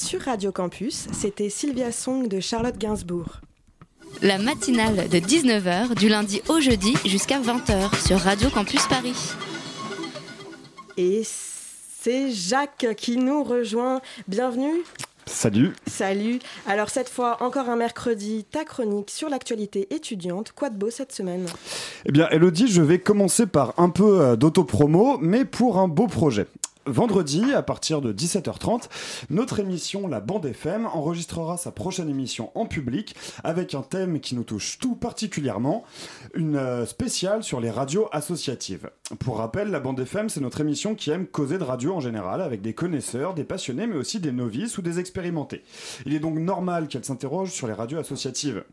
[0.00, 3.40] Sur Radio Campus, c'était Sylvia Song de Charlotte Gainsbourg.
[4.22, 9.14] La matinale de 19h du lundi au jeudi jusqu'à 20h sur Radio Campus Paris.
[10.96, 14.00] Et c'est Jacques qui nous rejoint.
[14.26, 14.82] Bienvenue.
[15.26, 15.72] Salut.
[15.86, 16.38] Salut.
[16.66, 20.52] Alors cette fois, encore un mercredi, ta chronique sur l'actualité étudiante.
[20.52, 21.44] Quoi de beau cette semaine?
[22.06, 26.06] Eh bien, Elodie, je vais commencer par un peu euh, d'autopromo, mais pour un beau
[26.06, 26.46] projet.
[26.86, 28.88] Vendredi, à partir de 17h30,
[29.28, 33.14] notre émission La Bande FM enregistrera sa prochaine émission en public
[33.44, 35.84] avec un thème qui nous touche tout particulièrement,
[36.34, 38.88] une euh, spéciale sur les radios associatives.
[39.18, 42.40] Pour rappel, La Bande FM, c'est notre émission qui aime causer de radio en général
[42.40, 45.62] avec des connaisseurs, des passionnés, mais aussi des novices ou des expérimentés.
[46.06, 48.64] Il est donc normal qu'elle s'interroge sur les radios associatives.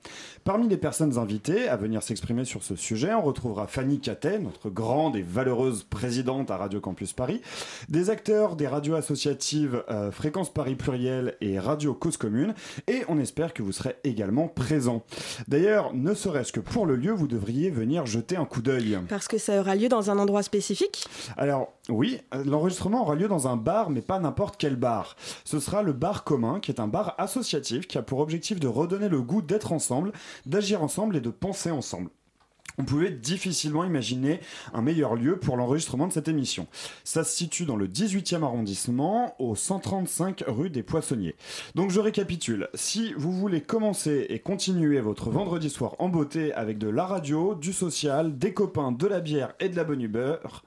[0.45, 4.69] Parmi les personnes invitées à venir s'exprimer sur ce sujet, on retrouvera Fanny Catet, notre
[4.69, 7.41] grande et valeureuse présidente à Radio Campus Paris,
[7.89, 12.53] des acteurs des radios associatives euh, Fréquence Paris Pluriel et Radio Cause Commune,
[12.87, 15.03] et on espère que vous serez également présents.
[15.47, 18.99] D'ailleurs, ne serait-ce que pour le lieu, vous devriez venir jeter un coup d'œil.
[19.09, 21.07] Parce que ça aura lieu dans un endroit spécifique?
[21.37, 25.15] Alors, oui, l'enregistrement aura lieu dans un bar, mais pas n'importe quel bar.
[25.45, 28.67] Ce sera le bar commun, qui est un bar associatif qui a pour objectif de
[28.67, 30.11] redonner le goût d'être ensemble,
[30.45, 32.09] d'agir ensemble et de penser ensemble
[32.77, 34.39] on pouvait difficilement imaginer
[34.73, 36.67] un meilleur lieu pour l'enregistrement de cette émission.
[37.03, 41.35] Ça se situe dans le 18e arrondissement, au 135 rue des Poissonniers.
[41.73, 46.77] Donc je récapitule, si vous voulez commencer et continuer votre vendredi soir en beauté avec
[46.77, 50.61] de la radio, du social, des copains, de la bière et de la bonne humeur,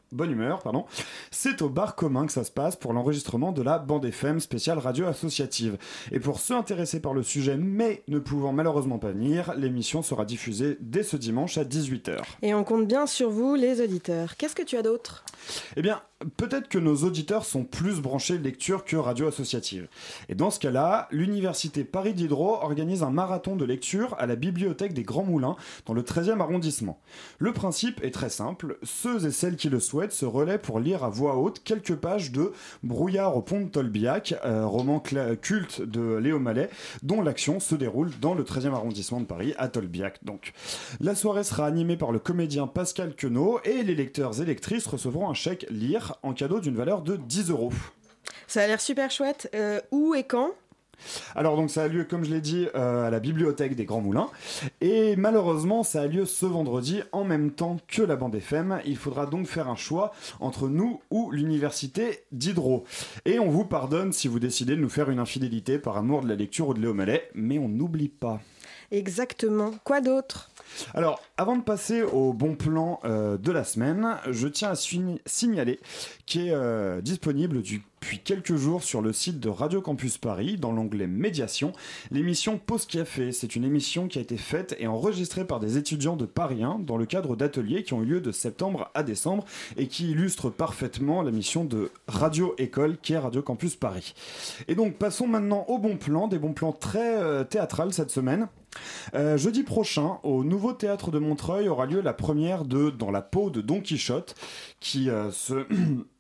[0.65, 0.87] pardon,
[1.31, 4.79] c'est au bar commun que ça se passe pour l'enregistrement de la bande FM spéciale
[4.79, 5.79] radio associative.
[6.11, 10.25] Et pour ceux intéressés par le sujet mais ne pouvant malheureusement pas venir, l'émission sera
[10.25, 12.00] diffusée dès ce dimanche à 18h.
[12.43, 14.37] Et on compte bien sur vous, les auditeurs.
[14.37, 15.25] Qu'est-ce que tu as d'autre?
[15.77, 16.01] Eh bien,
[16.37, 19.89] peut-être que nos auditeurs sont plus branchés lecture que radio associative.
[20.29, 24.93] Et dans ce cas-là, l'université Paris Diderot organise un marathon de lecture à la bibliothèque
[24.93, 27.01] des Grands Moulins dans le 13e arrondissement.
[27.39, 31.05] Le principe est très simple, ceux et celles qui le souhaitent se relaient pour lire
[31.05, 36.17] à voix haute quelques pages de Brouillard au pont de Tolbiac, euh, roman culte de
[36.17, 36.71] Léo Mallet,
[37.03, 40.23] dont l'action se déroule dans le 13e arrondissement de Paris, à Tolbiac.
[40.25, 40.53] Donc,
[41.01, 45.29] la soirée sera animée par le comédien Pascal Queneau et les lecteurs et lectrices recevront
[45.29, 47.73] un chèque lire en cadeau d'une valeur de 10 euros.
[48.47, 49.49] Ça a l'air super chouette.
[49.55, 50.51] Euh, où et quand?
[51.35, 54.01] Alors donc ça a lieu, comme je l'ai dit, euh, à la bibliothèque des Grands
[54.01, 54.29] Moulins.
[54.81, 58.81] Et malheureusement, ça a lieu ce vendredi en même temps que la bande FM.
[58.85, 62.85] Il faudra donc faire un choix entre nous ou l'université d'Hydro.
[63.25, 66.29] Et on vous pardonne si vous décidez de nous faire une infidélité par amour de
[66.29, 68.41] la lecture ou de Léo Mallet, mais on n'oublie pas.
[68.91, 69.73] Exactement.
[69.85, 70.51] Quoi d'autre?
[70.95, 74.77] Alors, avant de passer au bon plan euh, de la semaine, je tiens à
[75.27, 75.81] signaler
[76.27, 77.63] qu'il est euh, disponible
[78.01, 81.73] depuis quelques jours sur le site de Radio Campus Paris, dans l'onglet Médiation,
[82.11, 83.31] l'émission Pause Café.
[83.31, 86.79] C'est une émission qui a été faite et enregistrée par des étudiants de Paris 1
[86.79, 89.45] dans le cadre d'ateliers qui ont eu lieu de septembre à décembre
[89.77, 94.15] et qui illustrent parfaitement la mission de Radio École qui est Radio Campus Paris.
[94.67, 98.49] Et donc, passons maintenant au bon plan, des bons plans très euh, théâtrales cette semaine.
[99.15, 103.21] Euh, jeudi prochain, au nouveau théâtre de Montreuil, aura lieu la première de Dans la
[103.21, 104.35] peau de Don Quichotte,
[104.81, 105.67] qui euh, se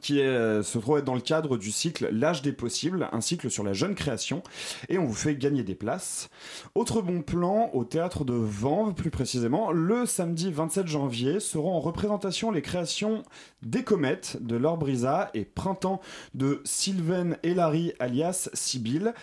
[0.00, 3.50] qui euh, se trouve être dans le cadre du cycle L'âge des possibles, un cycle
[3.50, 4.42] sur la jeune création,
[4.88, 6.28] et on vous fait gagner des places.
[6.74, 11.80] Autre bon plan, au théâtre de Vanves plus précisément, le samedi 27 janvier seront en
[11.80, 13.22] représentation les créations
[13.62, 16.00] des comètes de Laure Brisa et Printemps
[16.34, 19.14] de Sylvain Larry alias Sibylle.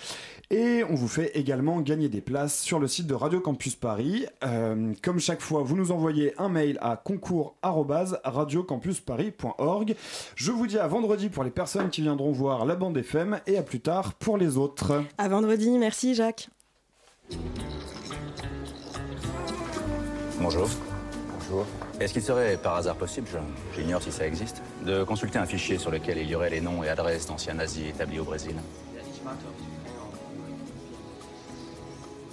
[0.51, 4.27] Et on vous fait également gagner des places sur le site de Radio Campus Paris.
[4.43, 9.95] Euh, comme chaque fois, vous nous envoyez un mail à concours@radiocampusparis.org.
[10.35, 13.57] Je vous dis à vendredi pour les personnes qui viendront voir la bande FM et
[13.57, 15.03] à plus tard pour les autres.
[15.17, 16.49] À vendredi, merci Jacques.
[20.39, 20.69] Bonjour.
[21.39, 21.65] Bonjour.
[21.99, 23.27] Est-ce qu'il serait par hasard possible,
[23.75, 26.83] j'ignore si ça existe, de consulter un fichier sur lequel il y aurait les noms
[26.83, 28.53] et adresses d'anciens nazis établis au Brésil?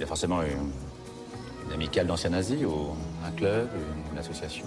[0.03, 0.73] Il y a forcément une,
[1.65, 2.89] une amicale d'anciens nazis ou
[3.25, 3.69] un club,
[4.11, 4.67] une association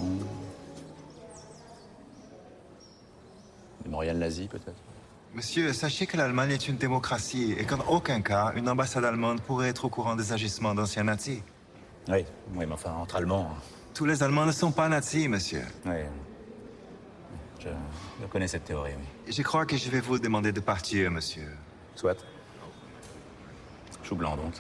[3.84, 4.78] Mémorial nazi, peut-être
[5.34, 9.68] Monsieur, sachez que l'Allemagne est une démocratie et qu'en aucun cas, une ambassade allemande pourrait
[9.68, 11.42] être au courant des agissements d'anciens nazis.
[12.08, 12.24] Oui,
[12.54, 13.52] oui, mais enfin, entre Allemands...
[13.52, 13.62] hein.
[13.94, 15.64] Tous les Allemands ne sont pas nazis, monsieur.
[15.86, 15.96] Oui.
[17.60, 17.68] Je,
[18.22, 19.34] je connais cette théorie, oui.
[19.34, 21.52] Je crois que je vais vous demander de partir, monsieur.
[21.94, 22.24] Soit.
[24.02, 24.54] Chou blanc, donc.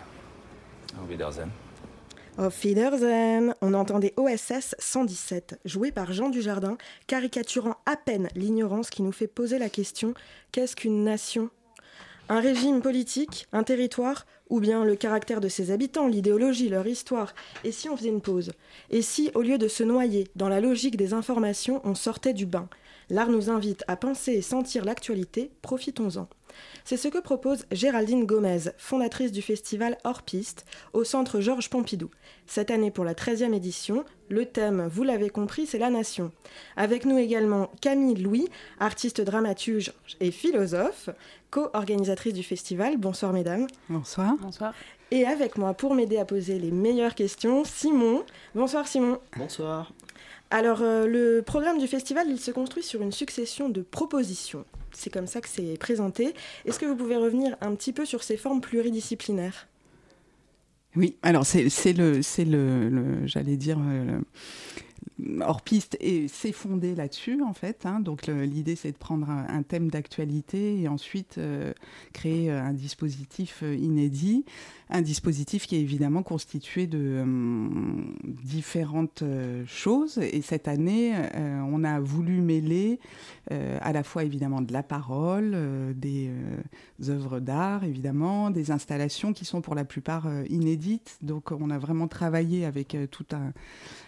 [2.37, 6.77] Auf Wiedersehen, on entendait OSS 117, joué par Jean Dujardin,
[7.07, 10.13] caricaturant à peine l'ignorance qui nous fait poser la question
[10.51, 11.49] qu'est-ce qu'une nation?
[12.27, 17.33] Un régime politique, un territoire, ou bien le caractère de ses habitants, l'idéologie, leur histoire?
[17.63, 18.51] Et si on faisait une pause?
[18.89, 22.45] Et si, au lieu de se noyer dans la logique des informations, on sortait du
[22.45, 22.67] bain?
[23.09, 26.27] L'art nous invite à penser et sentir l'actualité, profitons-en.
[26.83, 32.09] C'est ce que propose Géraldine Gomez, fondatrice du festival Hors Piste, au centre Georges Pompidou.
[32.47, 36.31] Cette année, pour la 13e édition, le thème, vous l'avez compris, c'est la nation.
[36.75, 38.47] Avec nous également Camille Louis,
[38.79, 41.09] artiste dramaturge et philosophe,
[41.51, 42.97] co-organisatrice du festival.
[42.97, 43.67] Bonsoir mesdames.
[43.89, 44.35] Bonsoir.
[44.41, 44.73] Bonsoir.
[45.11, 48.23] Et avec moi, pour m'aider à poser les meilleures questions, Simon.
[48.55, 49.19] Bonsoir Simon.
[49.37, 49.91] Bonsoir.
[50.51, 54.65] Alors, euh, le programme du festival, il se construit sur une succession de propositions.
[54.95, 56.33] C'est comme ça que c'est présenté.
[56.65, 59.67] Est-ce que vous pouvez revenir un petit peu sur ces formes pluridisciplinaires?
[60.95, 64.19] Oui, alors c'est le, le, le j'allais dire, euh,
[65.41, 67.85] hors piste et fondé là-dessus en fait.
[67.85, 67.99] Hein.
[67.99, 71.73] Donc l'idée c'est de prendre un, thème d'actualité et ensuite euh,
[72.13, 74.45] créer euh, un dispositif euh, inédit,
[74.89, 77.23] un dispositif qui est évidemment constitué de
[78.23, 79.23] différentes
[79.65, 80.19] choses.
[80.19, 82.99] Et cette année, on a voulu mêler
[83.49, 85.57] à la fois évidemment de la parole,
[85.95, 86.29] des
[87.09, 91.17] œuvres d'art évidemment, des installations qui sont pour la plupart inédites.
[91.23, 93.53] Donc on a vraiment travaillé avec tout un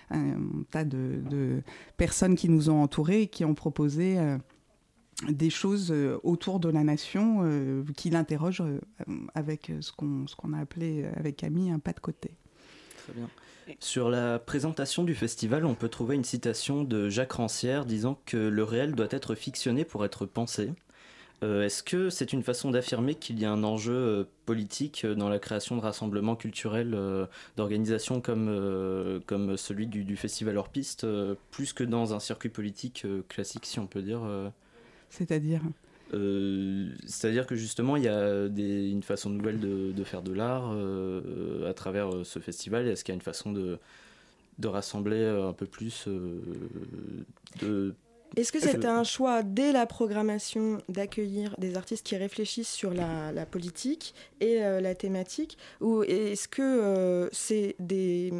[0.09, 1.61] un tas de,
[1.97, 4.37] personnes qui nous ont entourés et qui ont proposé euh,
[5.29, 8.63] des choses euh, autour de la nation euh, qui l'interrogent
[9.33, 12.31] avec ce qu'on qu'on a appelé avec Camille un pas de côté.
[13.03, 13.29] Très bien.
[13.79, 18.37] Sur la présentation du festival, on peut trouver une citation de Jacques Rancière disant que
[18.37, 20.71] le réel doit être fictionné pour être pensé.
[21.43, 25.13] Euh, est-ce que c'est une façon d'affirmer qu'il y a un enjeu euh, politique euh,
[25.13, 26.97] dans la création de rassemblements culturels,
[27.57, 31.05] d'organisations comme, comme celui du, Festival Hors Piste,
[31.51, 34.21] plus que dans un circuit politique classique, si on peut dire
[35.09, 35.61] C'est-à-dire?
[36.11, 40.75] C'est-à-dire que justement, il y a une façon nouvelle de, de faire de l'art
[41.67, 42.87] à travers ce festival.
[42.87, 43.77] Est-ce qu'il y a une façon de,
[44.59, 46.07] de rassembler un peu plus
[47.61, 47.93] de
[48.35, 53.45] est-ce que c'était un choix dès la programmation d'accueillir des artistes qui réfléchissent sur la,
[53.45, 58.33] politique et euh, la thématique Ou est-ce que euh, c'est des...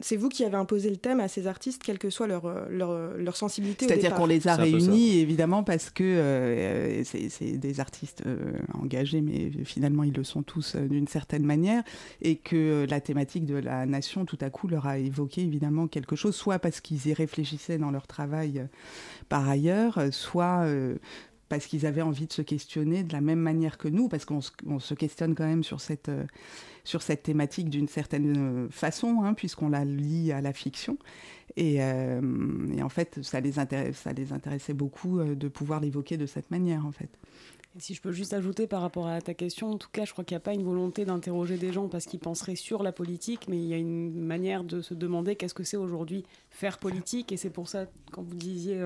[0.00, 3.16] c'est vous qui avez imposé le thème à ces artistes, quelle que soit leur, leur,
[3.16, 8.22] leur sensibilité C'est-à-dire qu'on les a réunis, évidemment, parce que euh, c'est des artistes
[8.74, 11.82] engagés, mais finalement ils le sont tous d'une certaine manière,
[12.22, 16.16] et que la thématique de la nation, tout à coup, leur a évoqué évidemment quelque
[16.16, 18.66] chose, soit parce qu'ils y réfléchissaient dans leur travail
[19.28, 20.96] par ailleurs, soit euh,
[21.48, 24.40] parce qu'ils avaient envie de se questionner de la même manière que nous, parce qu'on
[24.40, 26.24] se, questionne quand même sur cette, euh,
[26.84, 30.98] sur cette thématique d'une certaine euh, façon, hein, puisqu'on la lie à la fiction.
[31.56, 36.86] Et, en fait, ça les, ça les intéressait beaucoup de pouvoir l'évoquer de cette manière,
[36.86, 37.10] en fait.
[37.78, 40.24] Si je peux juste ajouter par rapport à ta question, en tout cas, je crois
[40.24, 43.48] qu'il n'y a pas une volonté d'interroger des gens parce qu'ils penseraient sur la politique,
[43.48, 47.32] mais il y a une manière de se demander qu'est-ce que c'est aujourd'hui faire politique.
[47.32, 48.78] Et c'est pour ça, quand vous disiez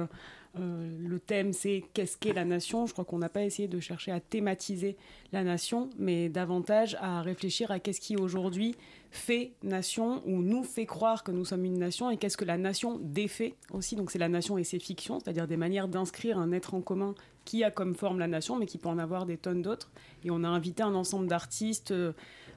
[0.58, 2.86] euh, le thème c'est qu'est-ce qu'est la nation.
[2.86, 4.96] Je crois qu'on n'a pas essayé de chercher à thématiser
[5.32, 8.74] la nation, mais davantage à réfléchir à qu'est-ce qui aujourd'hui
[9.16, 12.58] fait nation ou nous fait croire que nous sommes une nation et qu'est-ce que la
[12.58, 13.96] nation défait aussi.
[13.96, 17.14] Donc c'est la nation et ses fictions, c'est-à-dire des manières d'inscrire un être en commun
[17.44, 19.90] qui a comme forme la nation, mais qui peut en avoir des tonnes d'autres.
[20.24, 21.92] Et on a invité un ensemble d'artistes.
[21.92, 22.12] Euh,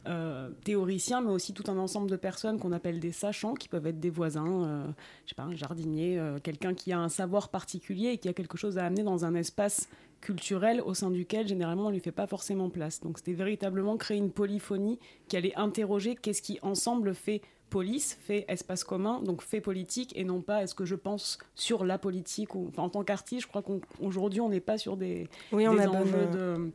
[0.08, 3.86] euh, théoriciens, mais aussi tout un ensemble de personnes qu'on appelle des sachants, qui peuvent
[3.86, 4.88] être des voisins, euh,
[5.26, 8.34] je sais pas, un jardinier, euh, quelqu'un qui a un savoir particulier et qui a
[8.34, 9.90] quelque chose à amener dans un espace
[10.22, 13.02] culturel au sein duquel généralement on lui fait pas forcément place.
[13.02, 18.46] Donc c'était véritablement créer une polyphonie qui allait interroger qu'est-ce qui ensemble fait police, fait
[18.48, 22.56] espace commun, donc fait politique, et non pas est-ce que je pense sur la politique.
[22.56, 26.26] Ou, en tant qu'artiste, je crois qu'aujourd'hui on n'est pas sur des, oui, on enjeux
[26.34, 26.72] de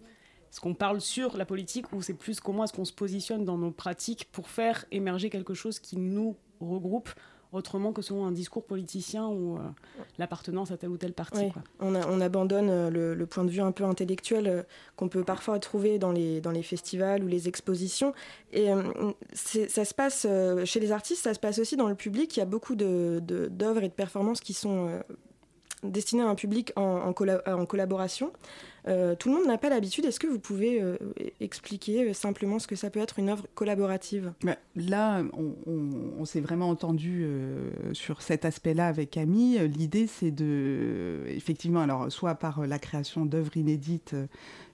[0.50, 3.58] est-ce qu'on parle sur la politique ou c'est plus comment est-ce qu'on se positionne dans
[3.58, 7.10] nos pratiques pour faire émerger quelque chose qui nous regroupe
[7.54, 9.60] autrement que selon un discours politicien ou euh,
[10.18, 11.52] l'appartenance à telle ou telle partie.
[11.80, 14.62] On, on, abandonne euh, le, point de vue un peu intellectuel euh,
[14.96, 18.14] qu'on peut parfois trouver dans les, dans les festivals ou les expositions.
[18.52, 18.68] Et
[19.32, 20.26] ça se passe
[20.64, 22.36] chez les artistes, ça se passe aussi dans le public.
[22.36, 25.02] Il y a beaucoup d'œuvres de, et de performances qui sont
[25.84, 28.32] destinées à un public en, en collaboration.
[28.86, 30.04] Euh, tout le monde n'a pas l'habitude.
[30.04, 30.96] Est-ce que vous pouvez euh,
[31.40, 34.32] expliquer euh, simplement ce que ça peut être une œuvre collaborative?
[34.42, 35.22] Bah, Là,
[35.66, 37.26] on, s'est vraiment entendu
[37.92, 39.58] sur cet aspect-là avec Camille.
[39.68, 44.16] L'idée, c'est de, effectivement, alors soit par la création d'œuvres inédites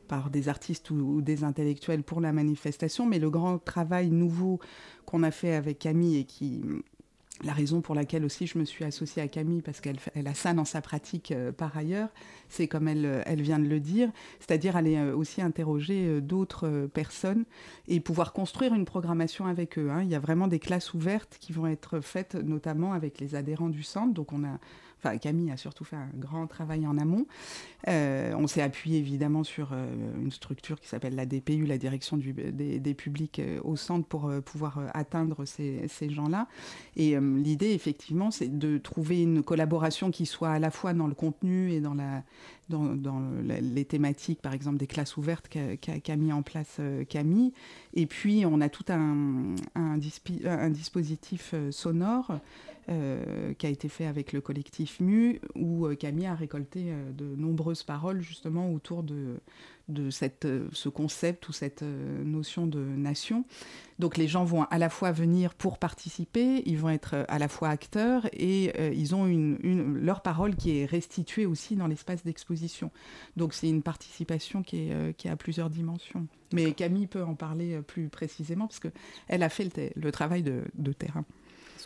[0.06, 4.60] par des artistes ou, des intellectuels pour la manifestation, mais le grand travail nouveau
[5.06, 6.62] qu'on a fait avec Camille et qui
[7.42, 10.34] la raison pour laquelle aussi je me suis associée à Camille, parce qu'elle elle a
[10.34, 12.08] ça dans sa pratique euh, par ailleurs,
[12.48, 14.10] c'est comme elle, euh, elle vient de le dire,
[14.40, 17.44] c'est-à-dire aller euh, aussi interroger d'autres personnes
[17.88, 19.90] et pouvoir construire une programmation avec eux.
[19.90, 20.02] Hein.
[20.02, 23.68] Il y a vraiment des classes ouvertes qui vont être faites notamment avec les adhérents
[23.68, 24.12] du centre.
[24.12, 24.58] Donc on a
[25.02, 27.26] Enfin, Camille a surtout fait un grand travail en amont.
[27.88, 29.86] Euh, on s'est appuyé évidemment sur euh,
[30.20, 34.80] une structure qui s'appelle la DPU, la direction des, publics euh, au centre, pour pouvoir
[34.92, 36.48] atteindre ces, gens-là.
[36.96, 41.14] Et l'idée, effectivement, c'est de trouver une collaboration qui soit à la fois dans le
[41.14, 41.94] contenu et dans
[43.48, 47.52] les thématiques, par exemple, des classes ouvertes qu'a mis en place Camille.
[47.94, 49.98] Et puis, on a tout un
[50.68, 52.40] dispositif sonore
[52.90, 57.12] euh, qui a été fait avec le collectif MU, où euh, Camille a récolté euh,
[57.12, 59.38] de nombreuses paroles justement autour de,
[59.86, 63.44] de cette, ce concept ou cette notion de nation.
[64.00, 67.46] Donc les gens vont à la fois venir pour participer, ils vont être à la
[67.46, 72.24] fois acteurs et ils ont une, une, leur parole qui est restituée aussi dans l'espace
[72.24, 72.90] d'exposition.
[73.36, 76.26] Donc c'est une participation qui est, qui a plusieurs dimensions.
[76.52, 80.64] Mais Camille peut en parler plus précisément parce qu'elle a fait le, le travail de,
[80.74, 81.24] de terrain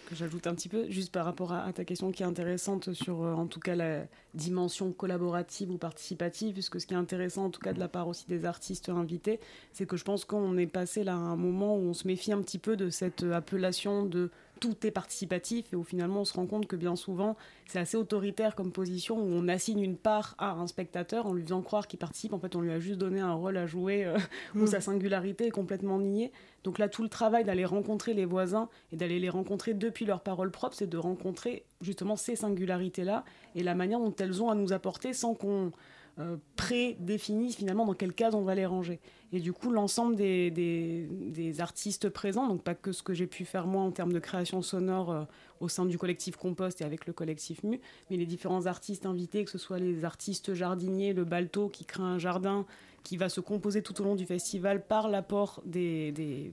[0.03, 3.23] que j'ajoute un petit peu, juste par rapport à, ta question qui est intéressante sur,
[3.23, 7.51] euh, en tout cas, la dimension collaborative ou participative, puisque ce qui est intéressant, en
[7.51, 9.41] tout cas, de la part aussi des artistes invités,
[9.73, 12.33] c'est que je pense qu'on est passé là à un moment où on se méfie
[12.33, 14.31] un petit peu de cette appellation de
[14.61, 17.37] tout est participatif et où finalement on se rend compte que bien souvent
[17.67, 21.43] c'est assez autoritaire comme position où on assigne une part à un spectateur en lui
[21.43, 22.33] faisant croire qu'il participe.
[22.33, 24.19] En fait, on lui a juste donné un rôle à jouer euh,
[24.55, 24.67] où mm.
[24.67, 26.33] sa singularité est complètement niée.
[26.63, 30.21] Donc là, tout le travail d'aller rencontrer les voisins et d'aller les rencontrer depuis leurs
[30.21, 33.25] paroles propres, c'est de rencontrer justement ces singularités-là
[33.55, 35.73] et la manière dont elles ont à nous apporter sans qu'on
[36.21, 39.01] euh, prédéfinisse finalement dans quelle case on va les ranger.
[39.33, 43.45] Et du coup, l'ensemble des, des, artistes présents, donc pas que ce que j'ai pu
[43.45, 45.25] faire moi en termes de création sonore euh,
[45.59, 49.45] au sein du collectif Compost et avec le collectif MU, mais les différents artistes invités,
[49.45, 52.65] que ce soit les artistes jardiniers, le Balto qui crée un jardin,
[53.05, 56.51] qui va se composer tout au long du festival par l'apport des,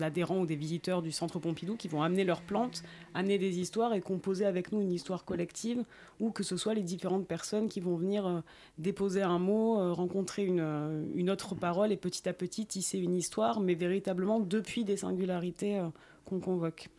[0.00, 2.82] adhérents ou des visiteurs du Centre Pompidou qui vont amener leurs plantes,
[3.14, 5.82] amener des histoires et composer avec nous une histoire collective,
[6.20, 8.40] ou que ce soit les différentes personnes qui vont venir euh,
[8.76, 12.98] déposer un mot, euh, rencontrer une, euh, une, autre parole et petit à petit tisser
[12.98, 15.82] une histoire, mais véritablement depuis des singularités
[16.26, 16.90] qu'on convoque.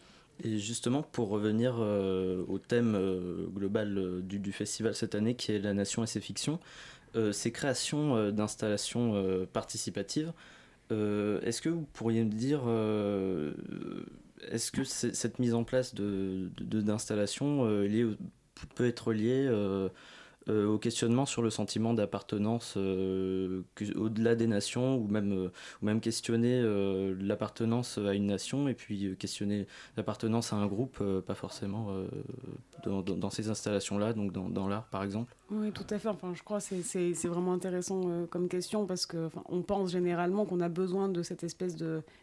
[0.43, 2.99] Et justement, pour revenir au thème
[3.55, 6.59] global du, du, festival cette année, qui est la nation et ses fictions,
[7.31, 10.33] ces créations euh, d'installations euh, participatives,
[10.91, 12.61] est-ce que vous pourriez me dire,
[14.51, 18.17] est-ce que cette mise en place d'installations de,
[18.75, 19.49] peut être liée
[20.47, 23.63] euh, au questionnement sur le sentiment d'appartenance euh,
[23.95, 26.61] au-delà des nations, ou même, euh, ou même questionner
[27.19, 29.65] l'appartenance à une nation, et puis questionner
[29.97, 31.87] l'appartenance à un groupe, pas forcément
[32.85, 35.35] dans, ces installations-là, donc dans, l'art par exemple.
[35.49, 36.09] Oui, tout à fait.
[36.09, 40.61] Enfin, je crois que c'est vraiment intéressant comme question, parce qu'on enfin, pense généralement qu'on
[40.61, 41.75] a besoin de cette espèce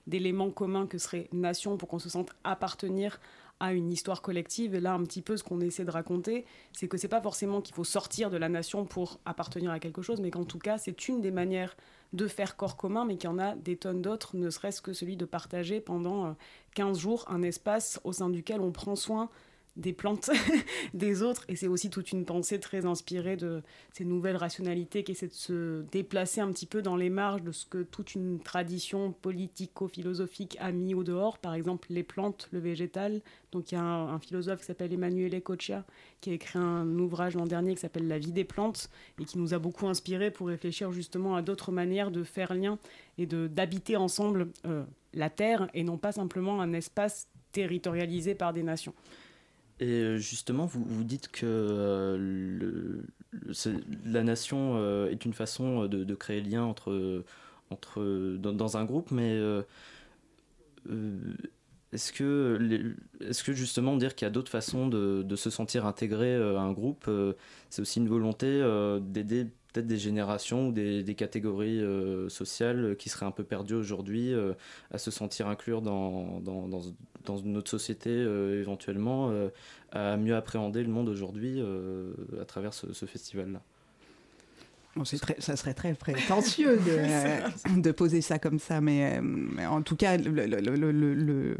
[0.06, 3.18] d'élément commun que serait nation pour qu'on se sente appartenir
[3.62, 4.74] à une histoire collective.
[4.74, 7.60] Et là, un petit peu, ce qu'on essaie de raconter, c'est que c'est pas forcément
[7.60, 10.78] qu'il faut sortir de la nation pour appartenir à quelque chose, mais qu'en tout cas,
[10.78, 11.76] c'est une des manières
[12.12, 14.92] de faire corps commun, mais qu'il y en a des tonnes d'autres, ne serait-ce que
[14.92, 16.34] celui de partager pendant
[16.74, 19.30] 15 euh, jours un espace au sein duquel on prend soin
[19.76, 20.30] des plantes
[20.94, 21.44] des autres.
[21.48, 23.62] Et c'est aussi toute une pensée très inspirée de
[23.92, 27.52] ces nouvelles rationalités qui essaient de se déplacer un petit peu dans les marges de
[27.52, 31.38] ce que toute une tradition politico-philosophique a mis au dehors.
[31.38, 33.22] Par exemple, les plantes, le végétal.
[33.50, 35.84] Donc il y a un, philosophe qui s'appelle Emmanuel Ecoccia
[36.20, 38.88] qui a écrit un ouvrage l'an dernier qui s'appelle La vie des plantes
[39.20, 42.78] et qui nous a beaucoup inspiré pour réfléchir justement à d'autres manières de faire lien
[43.18, 48.62] et d'habiter ensemble euh, la Terre et non pas simplement un espace territorialisé par des
[48.62, 48.94] nations.
[49.80, 53.02] Et euh, justement, vous, dites que euh,
[54.04, 57.12] la nation euh, est une façon de, créer lien entre,
[58.38, 59.40] dans, un groupe, mais
[61.92, 66.36] est-ce que, est que justement dire qu'il y a d'autres façons de, se sentir intégré
[66.36, 67.10] à un groupe,
[67.70, 68.62] c'est aussi une volonté
[69.00, 74.32] d'aider peut-être des générations ou des, catégories euh, sociales qui seraient un peu perdues aujourd'hui
[74.32, 74.54] euh,
[74.90, 76.68] à se sentir inclure dans, dans,
[77.44, 79.32] notre société euh, éventuellement,
[79.92, 81.62] à mieux appréhender le monde aujourd'hui
[82.40, 83.62] à travers ce, festival-là
[85.20, 89.96] très, ça serait très prétentieux de, de, poser ça comme ça, mais, mais en tout
[89.96, 91.56] cas, le, le,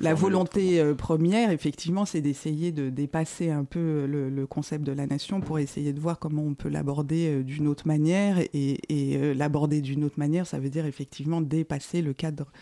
[0.00, 5.06] la volonté euh, première, effectivement, c'est d'essayer de dépasser un peu le, concept de la
[5.06, 8.38] nation pour essayer de voir comment on peut l'aborder euh, d'une autre manière.
[8.52, 12.52] Et, et euh, l'aborder d'une autre manière, ça veut dire effectivement dépasser le cadre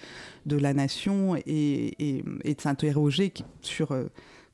[0.47, 3.33] de la nation et, et, et de s'interroger
[3.63, 3.97] sur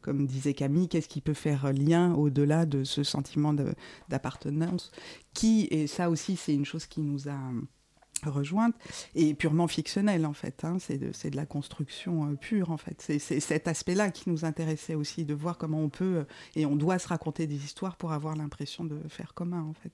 [0.08, 3.54] comme disait Camille, qu'est-ce qui peut faire lien au-delà de ce sentiment
[4.08, 4.90] d'appartenance
[5.34, 7.38] qui, et ça aussi c'est une chose qui nous a
[8.24, 8.74] rejointe,
[9.14, 10.78] est purement fictionnelle en fait, hein.
[10.80, 13.04] c'est de, de, la construction euh, pure en fait.
[13.06, 16.24] C'est cet aspect-là qui nous intéressait aussi, de voir comment on peut, euh,
[16.56, 19.92] et on doit se raconter des histoires pour avoir l'impression de faire commun en fait.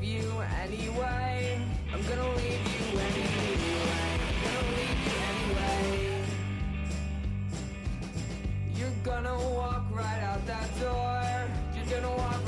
[0.00, 1.58] Leave you anyway.
[1.92, 3.34] I'm gonna leave you anyway.
[4.28, 6.24] I'm gonna leave you anyway.
[8.74, 11.48] You're gonna walk right out that door.
[11.74, 12.47] You're gonna walk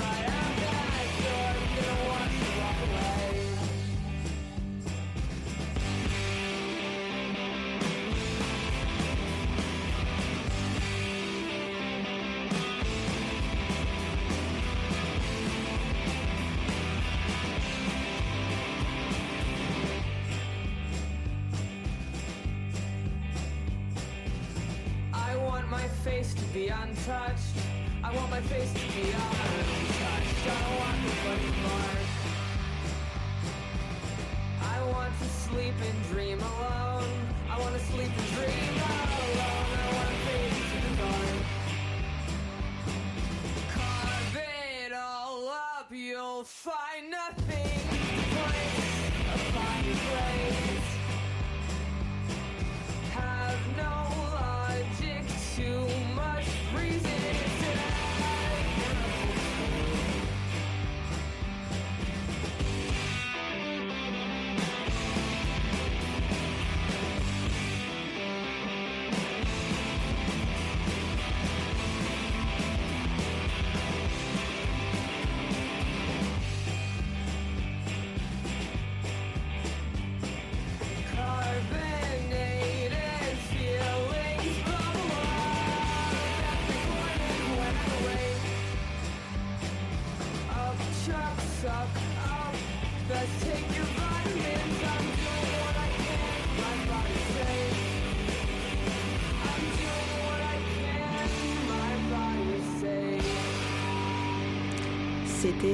[27.00, 27.42] to be untouched.
[28.02, 29.39] I want my face to be untouched.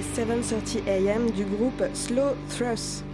[0.02, 0.16] Safe.
[0.16, 3.05] C'était 7:30 AM du groupe Slow Thrust.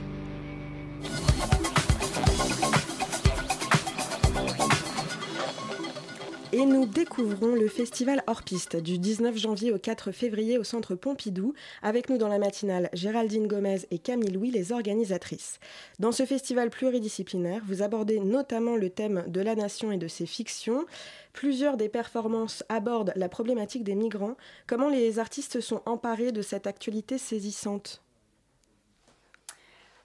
[6.54, 10.94] Et nous découvrons le festival hors piste du 19 janvier au 4 février au centre
[10.94, 11.54] Pompidou.
[11.80, 15.60] Avec nous dans la matinale, Géraldine Gomez et Camille Louis, les organisatrices.
[15.98, 20.26] Dans ce festival pluridisciplinaire, vous abordez notamment le thème de la nation et de ses
[20.26, 20.84] fictions.
[21.32, 24.36] Plusieurs des performances abordent la problématique des migrants.
[24.66, 28.02] Comment les artistes sont emparés de cette actualité saisissante?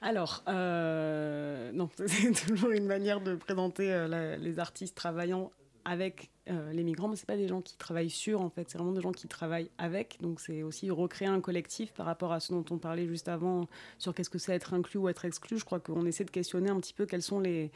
[0.01, 5.51] Alors, euh, non, c'est toujours une manière de présenter euh, les artistes travaillant
[5.87, 8.77] avec euh, les migrants, mais c'est pas des gens qui travaillent sur, en fait, c'est
[8.77, 10.17] vraiment des gens qui travaillent avec.
[10.21, 13.67] Donc, c'est aussi recréer un collectif par rapport à ce dont on parlait juste avant
[13.97, 15.57] sur qu'est-ce que c'est être inclus ou être exclu.
[15.57, 17.71] Je crois qu'on essaie de questionner un petit peu quelles sont les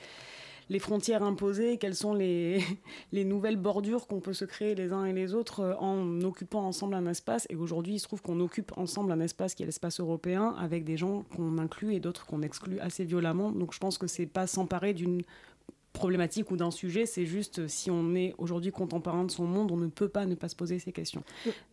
[0.80, 2.62] frontières imposées, quelles sont les,
[3.14, 6.66] les nouvelles bordures qu'on peut se créer les uns et les autres euh, en occupant
[6.66, 7.48] ensemble un espace.
[7.50, 10.84] Et aujourd'hui, il se trouve qu'on occupe ensemble un espace qui est l'espace européen avec
[10.84, 13.54] des gens qu'on inclut et d'autres qu'on exclut assez violemment.
[13.54, 15.22] Donc je pense que c'est pas s'emparer d'une
[15.94, 19.72] problématique ou d'un sujet, c'est juste euh, si on est aujourd'hui contemporain de son monde,
[19.72, 21.24] on ne peut pas ne pas se poser ces questions.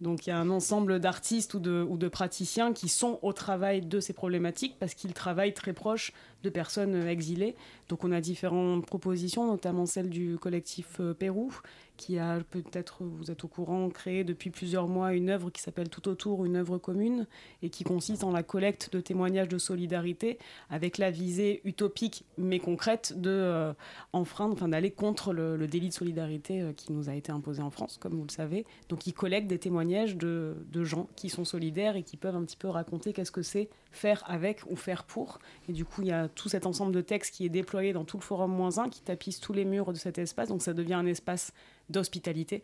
[0.00, 3.32] Donc il y a un ensemble d'artistes ou de, ou de praticiens qui sont au
[3.32, 6.12] travail de ces problématiques parce qu'ils travaillent très proche
[6.42, 7.54] de personnes euh, exilées.
[7.88, 11.52] Donc on a différentes propositions, notamment celle du collectif euh, Pérou,
[11.99, 15.90] qui a peut-être, vous êtes au courant, créé depuis plusieurs mois une œuvre qui s'appelle
[15.90, 17.26] Tout autour, une œuvre commune,
[17.62, 20.38] et qui consiste en la collecte de témoignages de solidarité
[20.70, 23.72] avec la visée utopique mais concrète de euh,
[24.12, 27.70] enfreindre, enfin d'aller contre le, délit de solidarité euh, qui nous a été imposé en
[27.70, 28.64] France, comme vous le savez.
[28.88, 32.44] Donc ils collectent des témoignages de, de gens qui sont solidaires et qui peuvent un
[32.44, 35.38] petit peu raconter qu'est-ce que c'est faire avec ou faire pour.
[35.68, 38.05] Et du coup, il y a tout cet ensemble de textes qui est déployé dans
[38.05, 40.49] tout le forum moins 1, qui tapisse tous les murs de cet espace.
[40.49, 41.53] Donc ça devient un espace
[41.91, 42.62] d'hospitalité.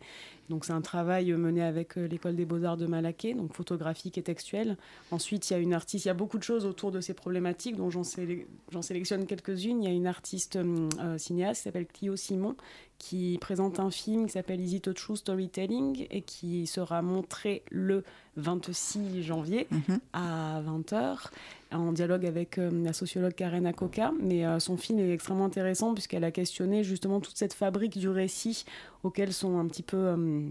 [0.49, 4.21] Donc c'est un travail mené avec euh, l'école des beaux-arts de Malaquais, donc photographique et
[4.21, 4.77] textuel.
[5.11, 7.13] Ensuite, il y a une artiste, il y a beaucoup de choses autour de ces
[7.13, 9.81] problématiques, dont j'en sélec- j'en sélectionne quelques-unes.
[9.83, 12.55] Il y a une artiste hum, euh, cinéaste qui s'appelle Clio Simon,
[12.99, 17.63] qui présente un film qui s'appelle Is It a True Storytelling et qui sera montré
[17.69, 18.03] le
[18.37, 19.67] 26 janvier
[20.13, 21.29] à 20h
[21.79, 24.11] en dialogue avec euh, la sociologue Karen Akoka.
[24.21, 28.09] Mais euh, son film est extrêmement intéressant puisqu'elle a questionné justement toute cette fabrique du
[28.09, 28.65] récit
[29.03, 30.49] auquel sont un petit peu euh,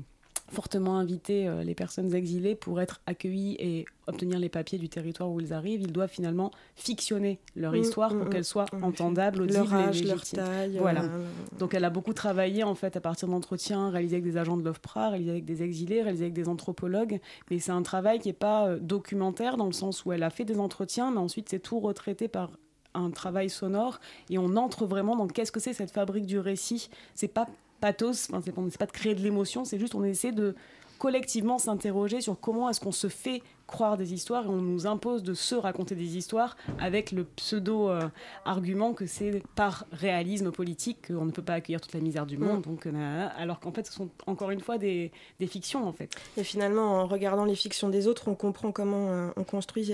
[0.52, 5.30] fortement invités euh, les personnes exilées pour être accueillies et obtenir les papiers du territoire
[5.30, 5.80] où ils arrivent.
[5.82, 9.74] Ils doivent finalement fictionner leur Mm, histoire mm, pour mm, qu'elle soit entendable, audible Leur
[9.74, 11.04] âge, et leur taille, Voilà.
[11.04, 11.26] euh,
[11.58, 14.62] Donc elle a beaucoup travaillé en fait à partir d'entretiens réalisés avec des agents de
[14.62, 17.20] l'OFPRA, réalisés avec des exilés, réalisés avec des anthropologues.
[17.50, 20.30] Mais c'est un travail qui n'est pas euh, documentaire dans le sens où elle a
[20.30, 22.50] fait des entretiens, mais ensuite c'est tout retraité par
[22.96, 23.98] un travail sonore
[24.30, 26.90] et on entre vraiment dans qu'est-ce que c'est cette fabrique du récit.
[27.16, 27.48] C'est pas
[27.84, 30.54] pathos, enfin, c'est pas, c'est pas de créer de l'émotion, c'est juste on essaie de
[30.98, 35.22] collectivement s'interroger sur comment est-ce qu'on se fait croire des histoires et on nous impose
[35.22, 38.08] de se raconter des histoires avec le pseudo euh,
[38.46, 42.38] argument que c'est par réalisme politique qu'on ne peut pas accueillir toute la misère du
[42.38, 42.70] monde Mm.
[42.70, 46.14] donc euh, alors qu'en fait ce sont encore une fois des, des fictions en fait
[46.38, 49.92] Et finalement, en regardant les fictions des autres, on comprend comment euh, on construit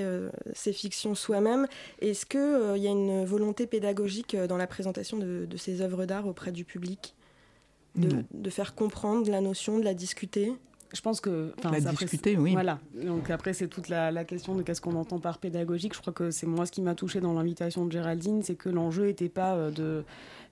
[0.52, 1.66] ces fictions soi-même.
[2.00, 6.26] Est-ce qu'il y a une volonté pédagogique dans la présentation de, de ces œuvres d'art
[6.28, 7.14] auprès du public?
[7.96, 10.52] De, faire comprendre la notion, de la discuter
[10.92, 12.52] je pense que enfin, La après, discuter, c'est- oui.
[12.52, 12.80] Voilà.
[13.04, 15.94] Donc après, c'est toute la, la question de qu'est-ce qu'on entend par pédagogique.
[15.94, 18.68] Je crois que c'est moi ce qui m'a touché dans l'invitation de Géraldine, c'est que
[18.68, 20.04] l'enjeu n'était pas euh, de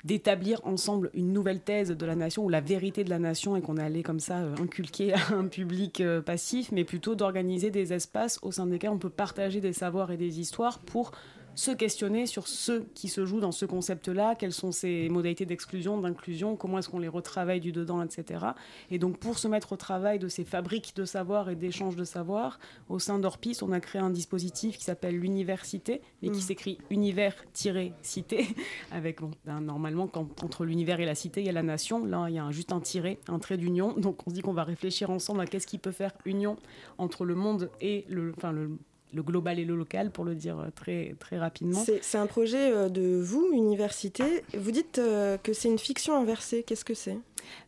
[0.05, 3.61] d'établir ensemble une nouvelle thèse de la nation ou la vérité de la nation et
[3.61, 7.93] qu'on allait comme ça euh, inculquer à un public euh, passif, mais plutôt d'organiser des
[7.93, 11.11] espaces au sein desquels on peut partager des savoirs et des histoires pour
[11.59, 16.01] se questionner sur ce qui se joue dans ce concept-là, quelles sont ses modalités d'exclusion,
[16.01, 18.45] d'inclusion, comment est-ce qu'on les retravaille du dedans, etc.
[18.93, 22.05] Et donc pour se mettre au travail de ces fabriques de savoir et d'échanges de
[22.05, 26.43] savoir, au sein d'Orpis, on a créé un dispositif qui s'appelle l'université, mais qui Mm.
[26.43, 28.47] s'écrit univers-cité,
[28.93, 32.05] avec bon, ben, normalement quand, entre l'univers et la cité, il y a la nation,
[32.05, 34.43] là il y a un- juste un tiré, un trait d'union, donc on se dit
[34.43, 36.57] qu'on va réfléchir ensemble à qu'est-ce qui peut faire union
[36.99, 38.79] entre le monde et le, enfin, le,
[39.13, 41.83] le global et le local, pour le dire euh, très, très rapidement.
[42.03, 44.45] C'est un projet euh, de vous, université.
[44.57, 46.63] Vous dites euh, que c'est une fiction inversée.
[46.63, 47.19] Qu'est-ce que c'est?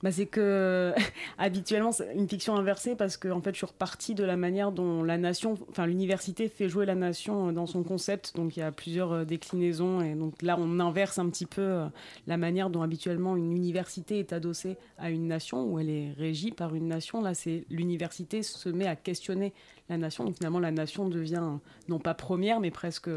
[0.02, 0.92] Bah, c'est que
[1.38, 4.72] habituellement c'est une fiction inversée parce que en fait je suis repartie de la manière
[4.72, 8.34] dont la nation, enfin l'université fait jouer la nation euh, dans son concept.
[8.36, 11.62] Donc il y a plusieurs euh, déclinaisons et donc là on inverse un petit peu
[11.62, 11.86] euh,
[12.26, 16.52] la manière dont habituellement une université est adossée à une nation où elle est régie
[16.52, 17.22] par une nation.
[17.22, 19.52] Là c'est l'université se met à questionner
[19.88, 20.24] la nation.
[20.24, 21.58] Donc finalement la nation devient
[21.88, 23.10] non pas première mais presque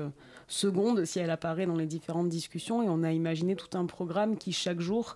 [0.48, 4.38] seconde si elle apparaît dans les différentes discussions et on a imaginé tout un programme
[4.38, 5.16] qui chaque jour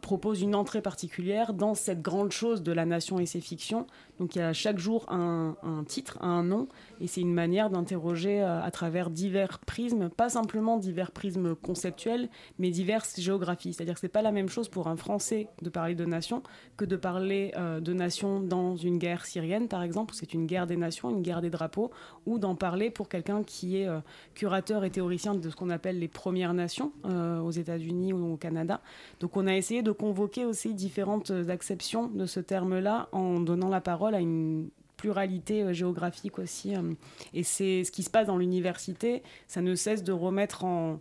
[0.00, 3.86] propose une entrée particulière dans cette grande chose de la nation et ses fictions.
[4.18, 5.54] Donc il y a chaque jour un,
[5.86, 6.68] titre, un nom,
[7.00, 12.28] et c'est une manière d'interroger euh, à travers divers prismes, pas simplement divers prismes conceptuels,
[12.58, 13.72] mais diverses géographies.
[13.72, 16.42] C'est-à-dire que c'est pas la même chose pour un Français de parler de nation
[16.76, 20.46] que de parler euh, de nation dans une guerre syrienne, par exemple, où c'est une
[20.46, 21.90] guerre des nations, une guerre des drapeaux,
[22.26, 24.00] ou d'en parler pour quelqu'un qui est euh,
[24.34, 28.80] curateur et théoricien de ce qu'on appelle les Premières Nations aux États-Unis ou au Canada.
[29.20, 33.80] Donc on a essayé de convoquer aussi différentes acceptions de ce terme-là en donnant la
[33.80, 34.70] parole à une
[35.02, 36.76] pluralité euh, géographique aussi.
[36.76, 36.94] euh,
[37.34, 41.00] et c'est ce qui se passe dans l'université, ça ne cesse de remettre en,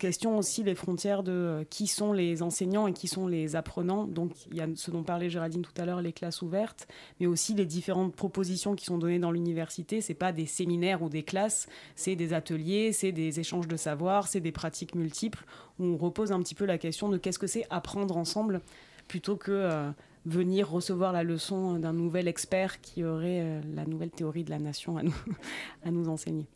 [0.00, 4.04] question aussi les frontières de euh, qui sont les enseignants et qui sont les apprenants.
[4.04, 6.88] Donc il y a ce dont parlait Géraldine tout à l'heure, les classes ouvertes,
[7.20, 10.00] mais aussi les différentes propositions qui sont données dans l'université.
[10.00, 14.26] C'est pas des séminaires ou des classes, c'est des ateliers, c'est des échanges de savoir,
[14.26, 15.44] c'est des pratiques multiples
[15.78, 18.60] où on repose un petit peu la question de qu'est-ce que c'est apprendre ensemble
[19.06, 19.92] plutôt que
[20.26, 24.58] venir recevoir la leçon d'un nouvel expert qui aurait euh, la nouvelle théorie de la
[24.58, 25.14] nation à nous,
[25.84, 26.46] à nous enseigner.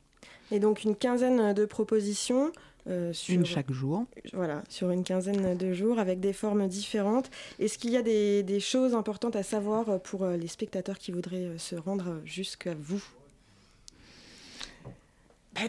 [0.50, 2.50] Et donc une quinzaine de propositions.
[2.88, 4.04] euh, sur, Une chaque jour.
[4.32, 7.30] Voilà, sur une quinzaine de jours avec des formes différentes.
[7.58, 11.12] Est-ce qu'il y a des, des choses importantes à savoir pour euh, les spectateurs qui
[11.12, 13.02] voudraient se rendre jusqu'à vous?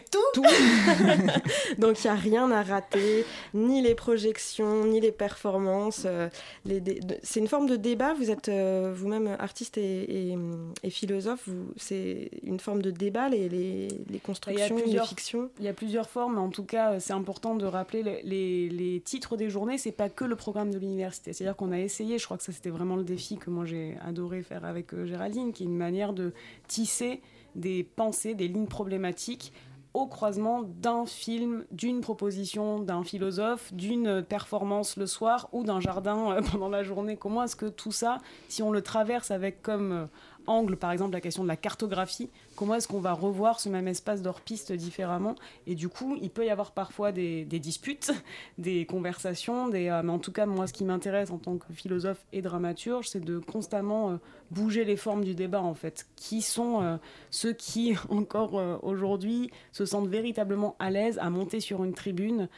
[0.00, 0.42] Tout,
[1.78, 3.24] Donc il n'y a rien à rater,
[3.54, 6.02] ni les projections, ni les performances.
[6.06, 6.28] euh,
[6.64, 8.14] dé- C'est une forme de débat.
[8.14, 10.38] Vous êtes euh, vous-même artiste et, et-
[10.82, 11.42] et philosophe.
[11.46, 13.88] vous- C'est une forme de débat, les, les,
[14.24, 15.50] constructions, les fictions.
[15.58, 19.00] il y a plusieurs formes, en tout cas, euh, c'est important de rappeler les, les-
[19.00, 19.78] titres des journées.
[19.78, 21.32] C'est pas que le programme de l'université.
[21.32, 23.96] C'est-à-dire qu'on a essayé, je crois que ça c'était vraiment le défi que moi j'ai
[24.06, 26.32] adoré faire avec Géraldine, qui est une manière de
[26.68, 27.20] tisser
[27.54, 29.52] des pensées, des lignes problématiques
[29.94, 36.32] au croisement d'un film, d'une proposition d'un philosophe, d'une performance le soir ou d'un jardin
[36.32, 37.16] euh, pendant la journée.
[37.16, 38.18] Comment est-ce que tout ça,
[38.48, 40.06] si on le traverse avec comme euh,
[40.46, 43.88] angle, par exemple, la question de la cartographie, comment est-ce qu'on va revoir ce même
[43.88, 45.34] espace d'hors-piste différemment?
[45.66, 48.12] Et du coup, il peut y avoir parfois des, des disputes,
[48.58, 51.72] des conversations, des, euh, mais en tout cas, moi, ce qui m'intéresse en tant que
[51.72, 54.16] philosophe et dramaturge, c'est de constamment euh,
[54.50, 56.06] bouger les formes du débat, en fait.
[56.16, 56.96] Qui sont euh,
[57.30, 62.48] ceux qui, encore aujourd'hui, se sentent véritablement à l'aise à monter sur une tribune,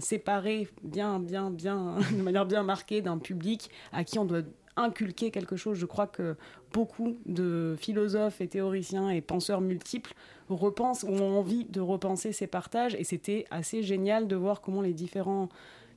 [0.00, 4.42] séparée, bien, bien, bien, de manière bien marquée d'un public à qui on doit
[4.76, 5.78] inculquer quelque chose.
[5.78, 6.36] Je crois que
[6.72, 10.14] beaucoup de philosophes et théoriciens et penseurs multiples
[10.48, 14.92] repensent ont envie de repenser ces partages et c'était assez génial de voir comment les
[14.94, 15.48] différents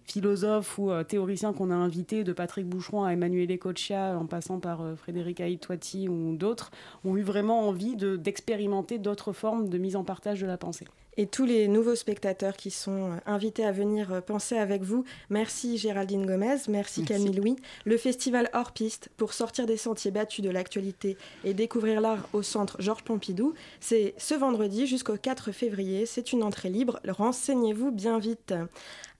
[0.03, 4.59] philosophes ou euh, théoriciens qu'on a invités, de Patrick Boucheron à Emmanuel Ecochia, en passant
[4.59, 6.69] par euh, Frédéric Aïtouati ou d'autres,
[7.05, 10.85] ont eu vraiment envie de- d'expérimenter d'autres formes de mise en partage de la pensée.
[11.17, 15.05] Et tous les nouveaux spectateurs qui sont euh, invités à venir euh, penser avec vous,
[15.29, 17.55] merci Géraldine Gomez, merci, Camille Louis.
[17.85, 22.41] Le festival hors piste pour sortir des sentiers battus de l'actualité et découvrir l'art au
[22.41, 26.05] centre Georges Pompidou, c'est ce vendredi jusqu'au 4 février.
[26.05, 26.99] C'est une entrée libre.
[27.07, 28.53] Renseignez-vous bien vite.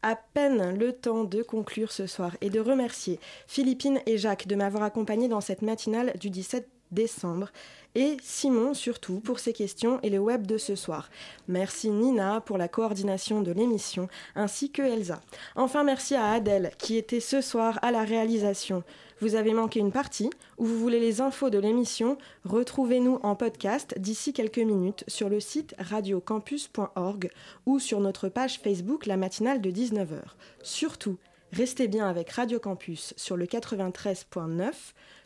[0.02, 4.56] À peine le temps de conclure ce soir et de remercier Philippine et Jacques de
[4.56, 7.50] m'avoir accompagné dans cette matinale du 17 décembre
[7.96, 11.10] et Simon surtout pour ses questions et le web de ce soir.
[11.48, 15.22] Merci Nina pour la coordination de l'émission ainsi que Elsa.
[15.56, 18.84] Enfin merci à Adèle qui était ce soir à la réalisation.
[19.22, 23.98] Vous avez manqué une partie ou vous voulez les infos de l'émission, retrouvez-nous en podcast
[23.98, 27.32] d'ici quelques minutes sur le site radiocampus.org
[27.66, 30.20] ou sur notre page Facebook la matinale de 19h.
[30.64, 31.18] Surtout,
[31.54, 34.72] restez bien avec Radio Campus sur le 93.9.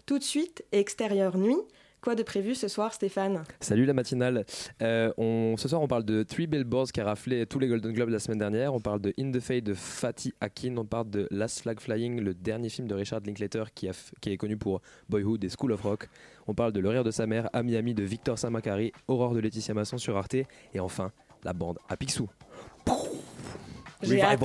[0.06, 1.58] Tout de suite, extérieur nuit.
[2.02, 3.44] Quoi de prévu ce soir, Stéphane?
[3.60, 4.46] Salut la matinale.
[4.82, 7.92] Euh, on, ce soir, on parle de Three Billboards qui a raflé tous les Golden
[7.92, 8.74] Globes la semaine dernière.
[8.74, 10.78] On parle de In the Fade de Fatih Akin.
[10.78, 14.12] On parle de Last Flag Flying, le dernier film de Richard Linklater qui, a f-
[14.22, 16.08] qui est connu pour Boyhood et School of Rock.
[16.48, 19.42] On parle de Le rire de sa mère, à Miami de Victor Saint-Macary, Aurore de
[19.42, 20.36] Laetitia Masson sur Arte.
[20.74, 21.12] Et enfin,
[21.44, 22.30] la bande à Picsou.
[24.02, 24.40] J'ai hâte.